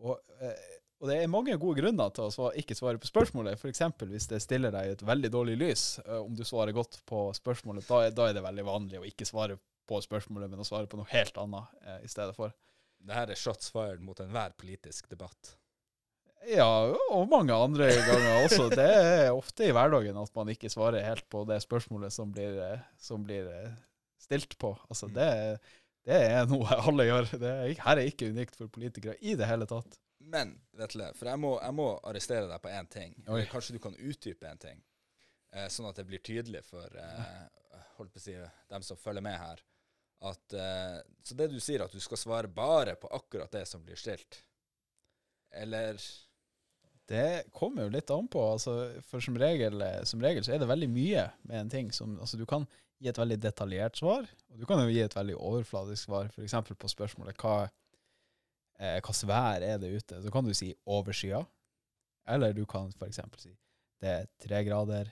[0.00, 3.60] Og, eh, og det er mange gode grunner til å svare, ikke svare på spørsmålet.
[3.60, 3.84] F.eks.
[4.10, 5.84] hvis det stiller deg i et veldig dårlig lys.
[6.06, 9.28] eh, om du svarer godt på spørsmålet, da, da er det veldig vanlig å ikke
[9.28, 12.52] svare på spørsmålet, men å svare på noe helt annet eh, i stedet for.
[13.00, 15.56] Dette er shots fired mot enhver politisk debatt.
[16.48, 16.66] Ja,
[17.12, 18.68] og mange andre ganger også.
[18.72, 22.56] Det er ofte i hverdagen at man ikke svarer helt på det spørsmålet som blir,
[22.64, 23.74] eh, som blir eh,
[24.20, 24.70] stilt på.
[24.88, 25.14] Altså, Mm.
[25.18, 25.28] det,
[26.08, 27.28] det er noe alle gjør.
[27.42, 29.98] Det er, her er ikke unikt for politikere i det hele tatt.
[30.20, 33.12] Men, Vetle, for jeg må, jeg må arrestere deg på én ting.
[33.28, 33.42] Oi.
[33.50, 34.80] Kanskje du kan utdype en ting,
[35.52, 36.88] eh, sånn at det blir tydelig for
[38.00, 38.32] holdt på å si,
[38.72, 39.60] dem som følger med her.
[40.24, 40.52] At,
[41.24, 44.42] så det du sier, at du skal svare bare på akkurat det som blir stilt?
[45.52, 45.96] Eller
[47.10, 48.42] Det kommer jo litt an på.
[48.52, 48.76] Altså,
[49.10, 51.90] for som regel, eh, som regel så er det veldig mye med en ting.
[51.94, 52.66] Som, altså, du kan
[53.00, 56.28] gi et veldig detaljert svar, og du kan jo gi et veldig overfladisk svar.
[56.30, 56.54] F.eks.
[56.70, 60.22] på spørsmålet hva eh, hva svær er det ute.
[60.22, 61.42] Så kan du si overskya.
[62.30, 63.22] Eller du kan f.eks.
[63.42, 63.56] si
[64.00, 65.10] det er tre grader,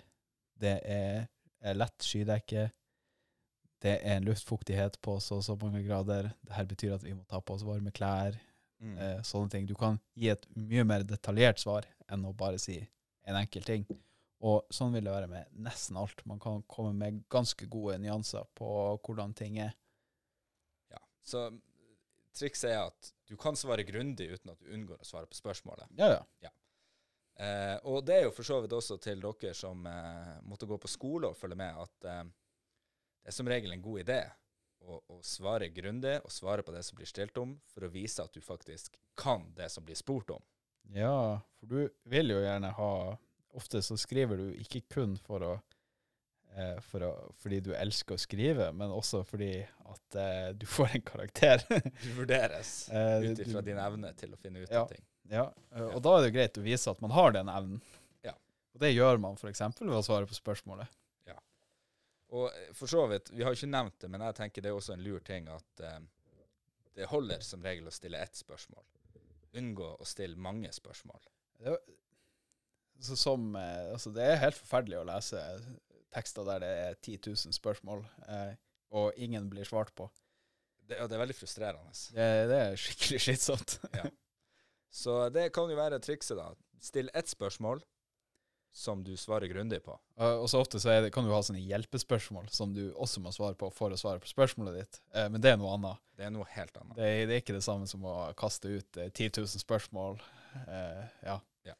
[0.56, 1.26] det er,
[1.60, 2.70] er lett skydekke,
[3.84, 6.30] det er en luftfuktighet på så og så mange grader.
[6.40, 8.38] Det her betyr at vi må ta på oss varme klær
[8.80, 8.98] mm.
[8.98, 9.66] eh, sånne ting.
[9.68, 12.78] Du kan gi et mye mer detaljert svar enn å bare si
[13.28, 13.86] en enkel ting.
[14.46, 16.22] Og sånn vil det være med nesten alt.
[16.28, 18.68] Man kan komme med ganske gode nyanser på
[19.02, 19.74] hvordan ting er.
[20.94, 21.02] Ja.
[21.26, 21.48] Så
[22.38, 25.90] trikset er at du kan svare grundig uten at du unngår å svare på spørsmålet.
[25.98, 26.52] Ja, ja.
[27.38, 30.78] Eh, og det er jo for så vidt også til dere som eh, måtte gå
[30.82, 32.24] på skole og følge med, at eh,
[33.22, 34.22] det er som regel en god idé
[34.84, 38.22] å, å svare grundig og svare på det som blir stilt om, for å vise
[38.24, 40.42] at du faktisk kan det som blir spurt om.
[40.94, 42.92] Ja, for du vil jo gjerne ha
[43.58, 45.52] Ofte så skriver du ikke kun for å,
[46.52, 47.10] eh, for å
[47.40, 51.64] fordi du elsker å skrive, men også fordi at eh, du får en karakter.
[52.04, 54.82] Du vurderes Eh, ut ifra din evne til å finne ut Ja.
[54.84, 55.00] av ting.
[55.32, 55.46] Ja,
[55.90, 57.80] og da er det greit å vise at man har den evnen.
[58.24, 58.36] Ja.
[58.76, 59.60] Og det gjør man f.eks.
[59.80, 60.92] ved å svare på spørsmålet.
[62.36, 64.76] Og eh, for så vidt, vi har ikke nevnt det, men jeg tenker det er
[64.78, 65.98] også en lur ting at eh,
[66.98, 68.84] det holder som regel å stille ett spørsmål.
[69.58, 71.20] Unngå å stille mange spørsmål.
[71.58, 71.96] Det, er-
[73.00, 75.42] så som, eh, altså det er helt forferdelig å lese
[76.14, 78.54] tekster der det er 10 000 spørsmål, eh,
[78.98, 80.08] og ingen blir svart på.
[80.88, 81.92] Det, og det er veldig frustrerende.
[82.16, 83.74] Det, det er skikkelig slitsomt.
[84.90, 86.48] Så det kan jo være trikset, da.
[86.80, 87.82] Still ett spørsmål
[88.72, 89.94] som du svarer grundig på.
[90.16, 93.32] Og og så ofte så det, kan du ha sånne hjelpespørsmål som du også må
[93.34, 95.00] svare på for å svare på spørsmålet ditt.
[95.16, 96.02] uh, men det er noe annet.
[96.18, 96.96] Det er noe helt annet.
[96.96, 100.20] Det, det er ikke det samme som å kaste ut uh, 10 000 spørsmål.
[101.22, 101.36] Ja.
[101.68, 101.74] ja.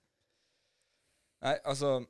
[1.43, 2.05] Nei, altså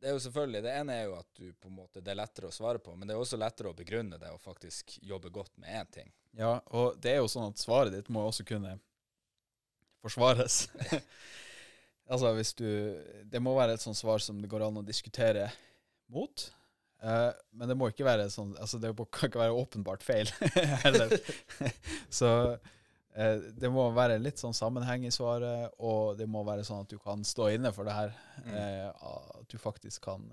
[0.00, 2.18] Det er jo selvfølgelig Det ene er jo at du på en måte det er
[2.18, 5.30] lettere å svare på, men det er også lettere å begrunne det og faktisk jobbe
[5.34, 6.10] godt med én ting.
[6.38, 8.78] ja, og det er jo sånn at svaret ditt må også kunne
[10.02, 10.64] forsvares.
[12.10, 12.66] altså hvis du
[13.30, 15.48] Det må være et sånt svar som det går an å diskutere
[16.12, 16.46] mot.
[17.04, 20.30] Uh, men det må ikke være sånn Altså det kan ikke være åpenbart feil
[20.84, 21.12] heller.
[22.18, 26.86] Så uh, det må være litt sånn sammenheng i svaret, og det må være sånn
[26.86, 28.16] at du kan stå inne for det her.
[28.48, 30.24] Eh, at du faktisk kan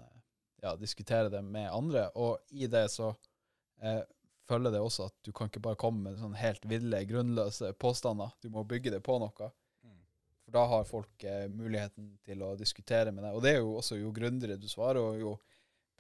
[0.63, 2.07] ja, diskutere det med andre.
[2.15, 3.11] Og i det så
[4.47, 8.33] følger det også at du kan ikke bare komme med sånn helt ville, grunnløse påstander.
[8.41, 9.51] Du må bygge det på noe.
[10.51, 13.37] For da har folk eh, muligheten til å diskutere med deg.
[13.37, 15.37] Og det er jo også jo grundigere du svarer, og jo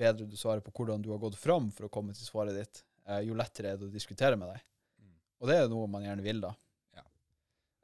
[0.01, 2.83] bedre du svarer på hvordan du har gått fram for å komme til svaret ditt,
[3.07, 4.65] eh, jo lettere er det å diskutere med deg.
[4.99, 5.15] Mm.
[5.39, 6.51] Og det er noe man gjerne vil, da.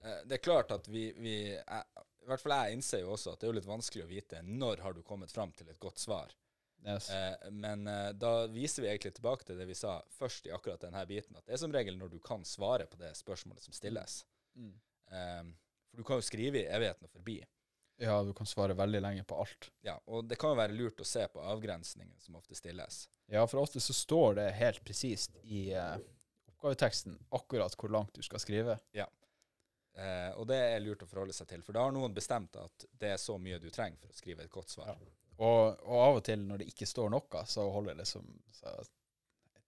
[0.03, 1.85] Eh, Det er klart at vi, vi er,
[2.23, 4.43] i hvert fall jeg innser jo også at det er jo litt vanskelig å vite
[4.43, 6.33] når har du kommet fram til et godt svar.
[6.85, 7.09] Yes.
[7.11, 10.83] Eh, men eh, da viser vi egentlig tilbake til det vi sa først i akkurat
[10.85, 13.75] denne biten, at det er som regel når du kan svare på det spørsmålet som
[13.75, 14.21] stilles.
[14.57, 14.75] Mm.
[15.89, 17.37] For du kan jo skrive i evigheten og forbi.
[17.97, 19.71] Ja, du kan svare veldig lenge på alt.
[19.81, 23.07] Ja, og det kan jo være lurt å se på avgrensningen som ofte stilles.
[23.25, 25.95] Ja, for ofte så står det helt presist i eh,
[26.51, 28.77] oppgaveteksten akkurat hvor langt du skal skrive.
[29.97, 32.85] Eh, og det er lurt å forholde seg til, for da har noen bestemt at
[32.91, 34.93] det er så mye du trenger for å skrive et godt svar.
[34.93, 35.13] Ja.
[35.37, 38.25] Og, og av og til når det ikke står noe, så holder det som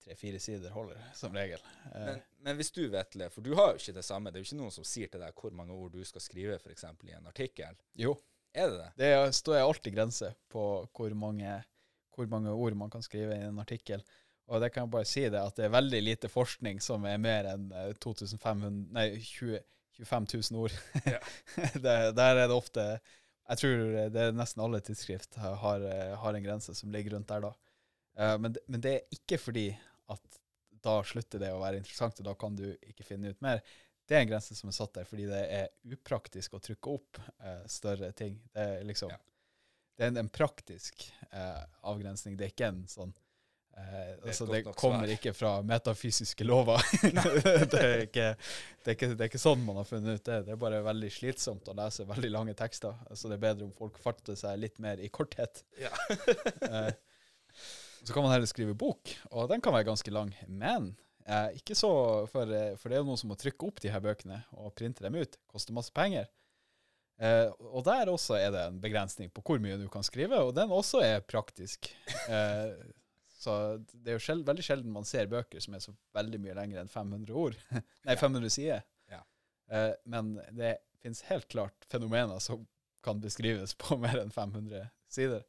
[0.09, 1.59] tre-fire sider holder, som regel.
[1.93, 4.43] Eh, Men, men hvis du, Vetle, for du har jo ikke det samme, det er
[4.43, 6.85] jo ikke noen som sier til deg hvor mange ord du skal skrive f.eks.
[7.05, 7.75] i en artikkel.
[7.95, 8.15] jo,
[8.53, 8.89] Er det det?
[8.97, 10.63] det står alltid grense på
[10.95, 11.63] hvor mange,
[12.15, 14.03] hvor mange ord man kan skrive i en artikkel.
[14.49, 17.19] Og det kan jeg bare si det, at det er veldig lite forskning som er
[17.21, 19.61] mer enn eh, 2500, nei, 20,
[19.99, 20.77] 25 000 ord.
[21.05, 21.19] Ja.
[21.85, 22.99] der, der er det ofte
[23.49, 23.79] Jeg tror
[24.13, 27.53] det er nesten alle tidsskrift har, har, eh, en grense som ligger rundt der, da.
[28.19, 29.69] Uh, men, men det er ikke fordi
[30.13, 30.39] at
[30.83, 33.61] da slutter det å være interessant, og da kan du ikke finne ut mer.
[34.09, 37.19] Det er en grense som er satt der fordi det er upraktisk å trykke opp
[37.21, 38.39] eh, større ting.
[38.53, 39.19] Det er liksom Ja.
[39.99, 41.01] Det er en, en praktisk
[41.35, 42.37] eh, avgrensning.
[42.39, 45.11] Det er ikke en sånn eh, Det, altså Det kommer svær.
[45.17, 46.79] ikke fra metafysiske lover.
[47.03, 50.39] det, er ikke, det, er ikke, det er ikke sånn man har funnet ut det.
[50.47, 52.95] Det er bare veldig slitsomt å lese veldig lange tekster.
[53.11, 55.65] Så det er bedre om folk fatter seg litt mer i korthet.
[55.83, 55.91] Ja.
[58.03, 60.31] Så kan man heller skrive bok, og den kan være ganske lang.
[60.47, 60.93] Men
[61.27, 61.91] eh, ikke så
[62.31, 64.73] for, eh, for det er jo noen som må trykke opp de her bøkene og
[64.77, 65.39] printe dem ut.
[65.51, 66.29] Koster masse penger.
[67.19, 70.53] Eh, og der også er det en begrensning på hvor mye du kan skrive, og
[70.55, 71.91] den også er praktisk.
[72.31, 72.71] Eh,
[73.43, 73.53] så
[73.91, 76.83] det er jo sjeld, veldig sjelden man ser bøker som er så veldig mye lengre
[76.83, 77.59] enn 500 ord.
[78.07, 78.85] Nei, 500 sider.
[79.11, 79.23] Ja.
[79.71, 82.65] Eh, men det finnes helt klart fenomener som
[83.03, 85.43] kan beskrives på mer enn 500 sider.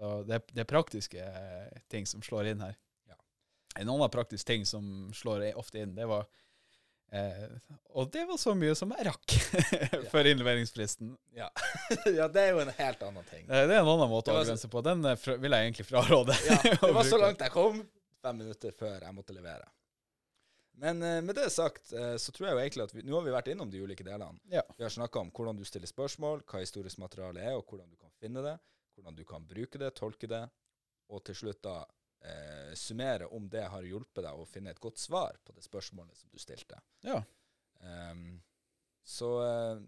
[0.00, 2.76] Så det, det er praktiske eh, ting som slår inn her.
[3.10, 3.16] Ja.
[3.82, 6.22] En annen praktisk ting som slår ofte inn, det var
[7.12, 7.42] eh,
[7.92, 9.34] Og det var så mye som jeg rakk
[10.14, 11.10] før innleveringsfristen.
[11.36, 11.50] Ja.
[12.18, 13.44] ja, det er jo en helt annen ting.
[13.44, 14.82] Eh, Det er en annen måte å så- avgrense på.
[14.88, 16.38] Den eh, vil jeg egentlig fraråde.
[16.48, 17.82] Ja, det var så langt jeg kom.
[18.24, 19.68] Fem minutter før jeg måtte levere.
[20.80, 20.96] Men
[21.26, 23.68] med det sagt, så tror jeg jo egentlig at vi, nå har vi vært innom
[23.68, 24.38] de ulike delene.
[24.48, 24.62] Ja.
[24.78, 27.98] Vi har snakka om hvordan du stiller spørsmål, hva historisk materiale er, og hvordan du
[28.00, 28.54] kan finne det.
[28.94, 30.42] Hvordan du kan bruke det, tolke det,
[31.10, 31.78] og til slutt da
[32.26, 36.16] eh, summere om det har hjulpet deg å finne et godt svar på det spørsmålet
[36.18, 36.78] som du stilte.
[37.06, 37.22] Ja.
[37.80, 38.42] Um,
[39.06, 39.80] så eh,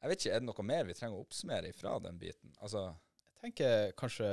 [0.00, 2.54] jeg vet ikke, er det noe mer vi trenger å oppsummere ifra den biten?
[2.64, 2.88] Altså,
[3.36, 4.28] Jeg tenker kanskje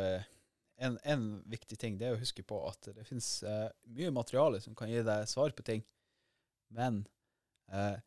[0.77, 4.61] en, en viktig ting det er å huske på at det finnes eh, mye materiale
[4.63, 5.83] som kan gi deg svar på ting,
[6.75, 7.01] men
[7.71, 7.97] eh,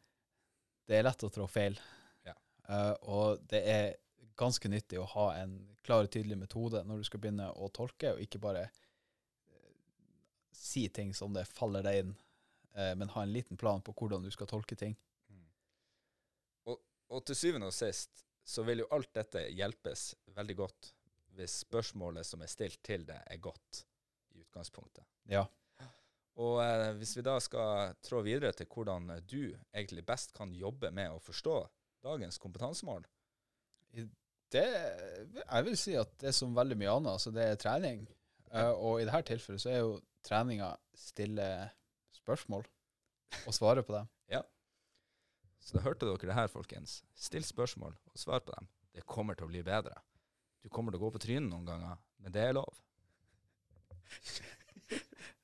[0.88, 1.76] det er lett å trå feil.
[2.26, 2.36] Ja.
[2.68, 3.86] Eh, og det er
[4.40, 8.14] ganske nyttig å ha en klar og tydelig metode når du skal begynne å tolke,
[8.14, 9.68] og ikke bare eh,
[10.56, 12.14] si ting som det faller deg inn,
[12.74, 14.96] eh, men ha en liten plan på hvordan du skal tolke ting.
[16.64, 16.80] Og,
[17.12, 20.94] og til syvende og sist så vil jo alt dette hjelpes veldig godt
[21.36, 23.84] hvis spørsmålet som er stilt til deg, er godt
[24.34, 25.06] i utgangspunktet.
[25.30, 25.44] Ja.
[26.40, 30.90] Og eh, hvis vi da skal trå videre til hvordan du egentlig best kan jobbe
[30.96, 31.60] med å forstå
[32.04, 33.04] dagens kompetansemål
[34.50, 34.64] Det,
[35.44, 38.00] jeg vil si at det er som veldig mye annet, altså det er trening.
[38.50, 39.92] Uh, og i dette tilfellet så er jo
[40.26, 41.46] treninga stille
[42.18, 42.64] spørsmål
[43.46, 44.08] og svare på dem.
[44.34, 44.42] ja.
[45.62, 47.00] Så da hørte dere det her, folkens.
[47.14, 48.66] Still spørsmål og svar på dem.
[48.96, 49.94] Det kommer til å bli bedre.
[50.64, 52.74] Du kommer til å gå på trynet noen ganger, men det er lov.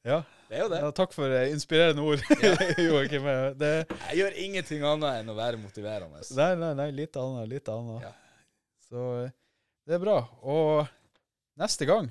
[0.07, 0.79] Ja, Det er jo det.
[0.83, 2.21] ja takk for eh, inspirerende ord.
[2.89, 3.25] Joakim.
[3.59, 3.71] Det,
[4.11, 6.23] Jeg gjør ingenting annet enn å være motiverende.
[6.39, 8.07] nei, nei, nei, litt annet, litt annet.
[8.07, 8.13] Ja.
[8.89, 9.35] Så eh,
[9.87, 10.21] det er bra.
[10.43, 10.87] Og
[11.61, 12.11] neste gang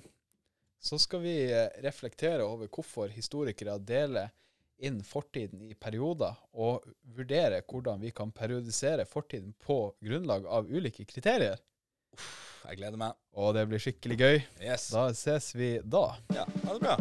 [0.85, 4.31] så skal vi eh, reflektere over hvorfor historikere deler
[4.83, 6.83] inn fortiden i perioder, og
[7.15, 11.61] vurdere hvordan vi kan periodisere fortiden på grunnlag av ulike kriterier.
[12.65, 13.15] Jeg gleder meg.
[13.37, 14.37] Og det blir skikkelig gøy.
[14.63, 14.89] Yes.
[14.91, 16.07] Da ses vi da.
[16.35, 16.97] Ja, ha det bra.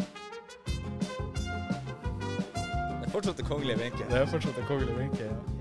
[2.95, 4.07] Det er fortsatt det kongelige vinket.
[4.11, 5.29] Det er fortsatt det kongelige vinke.
[5.31, 5.54] Ja.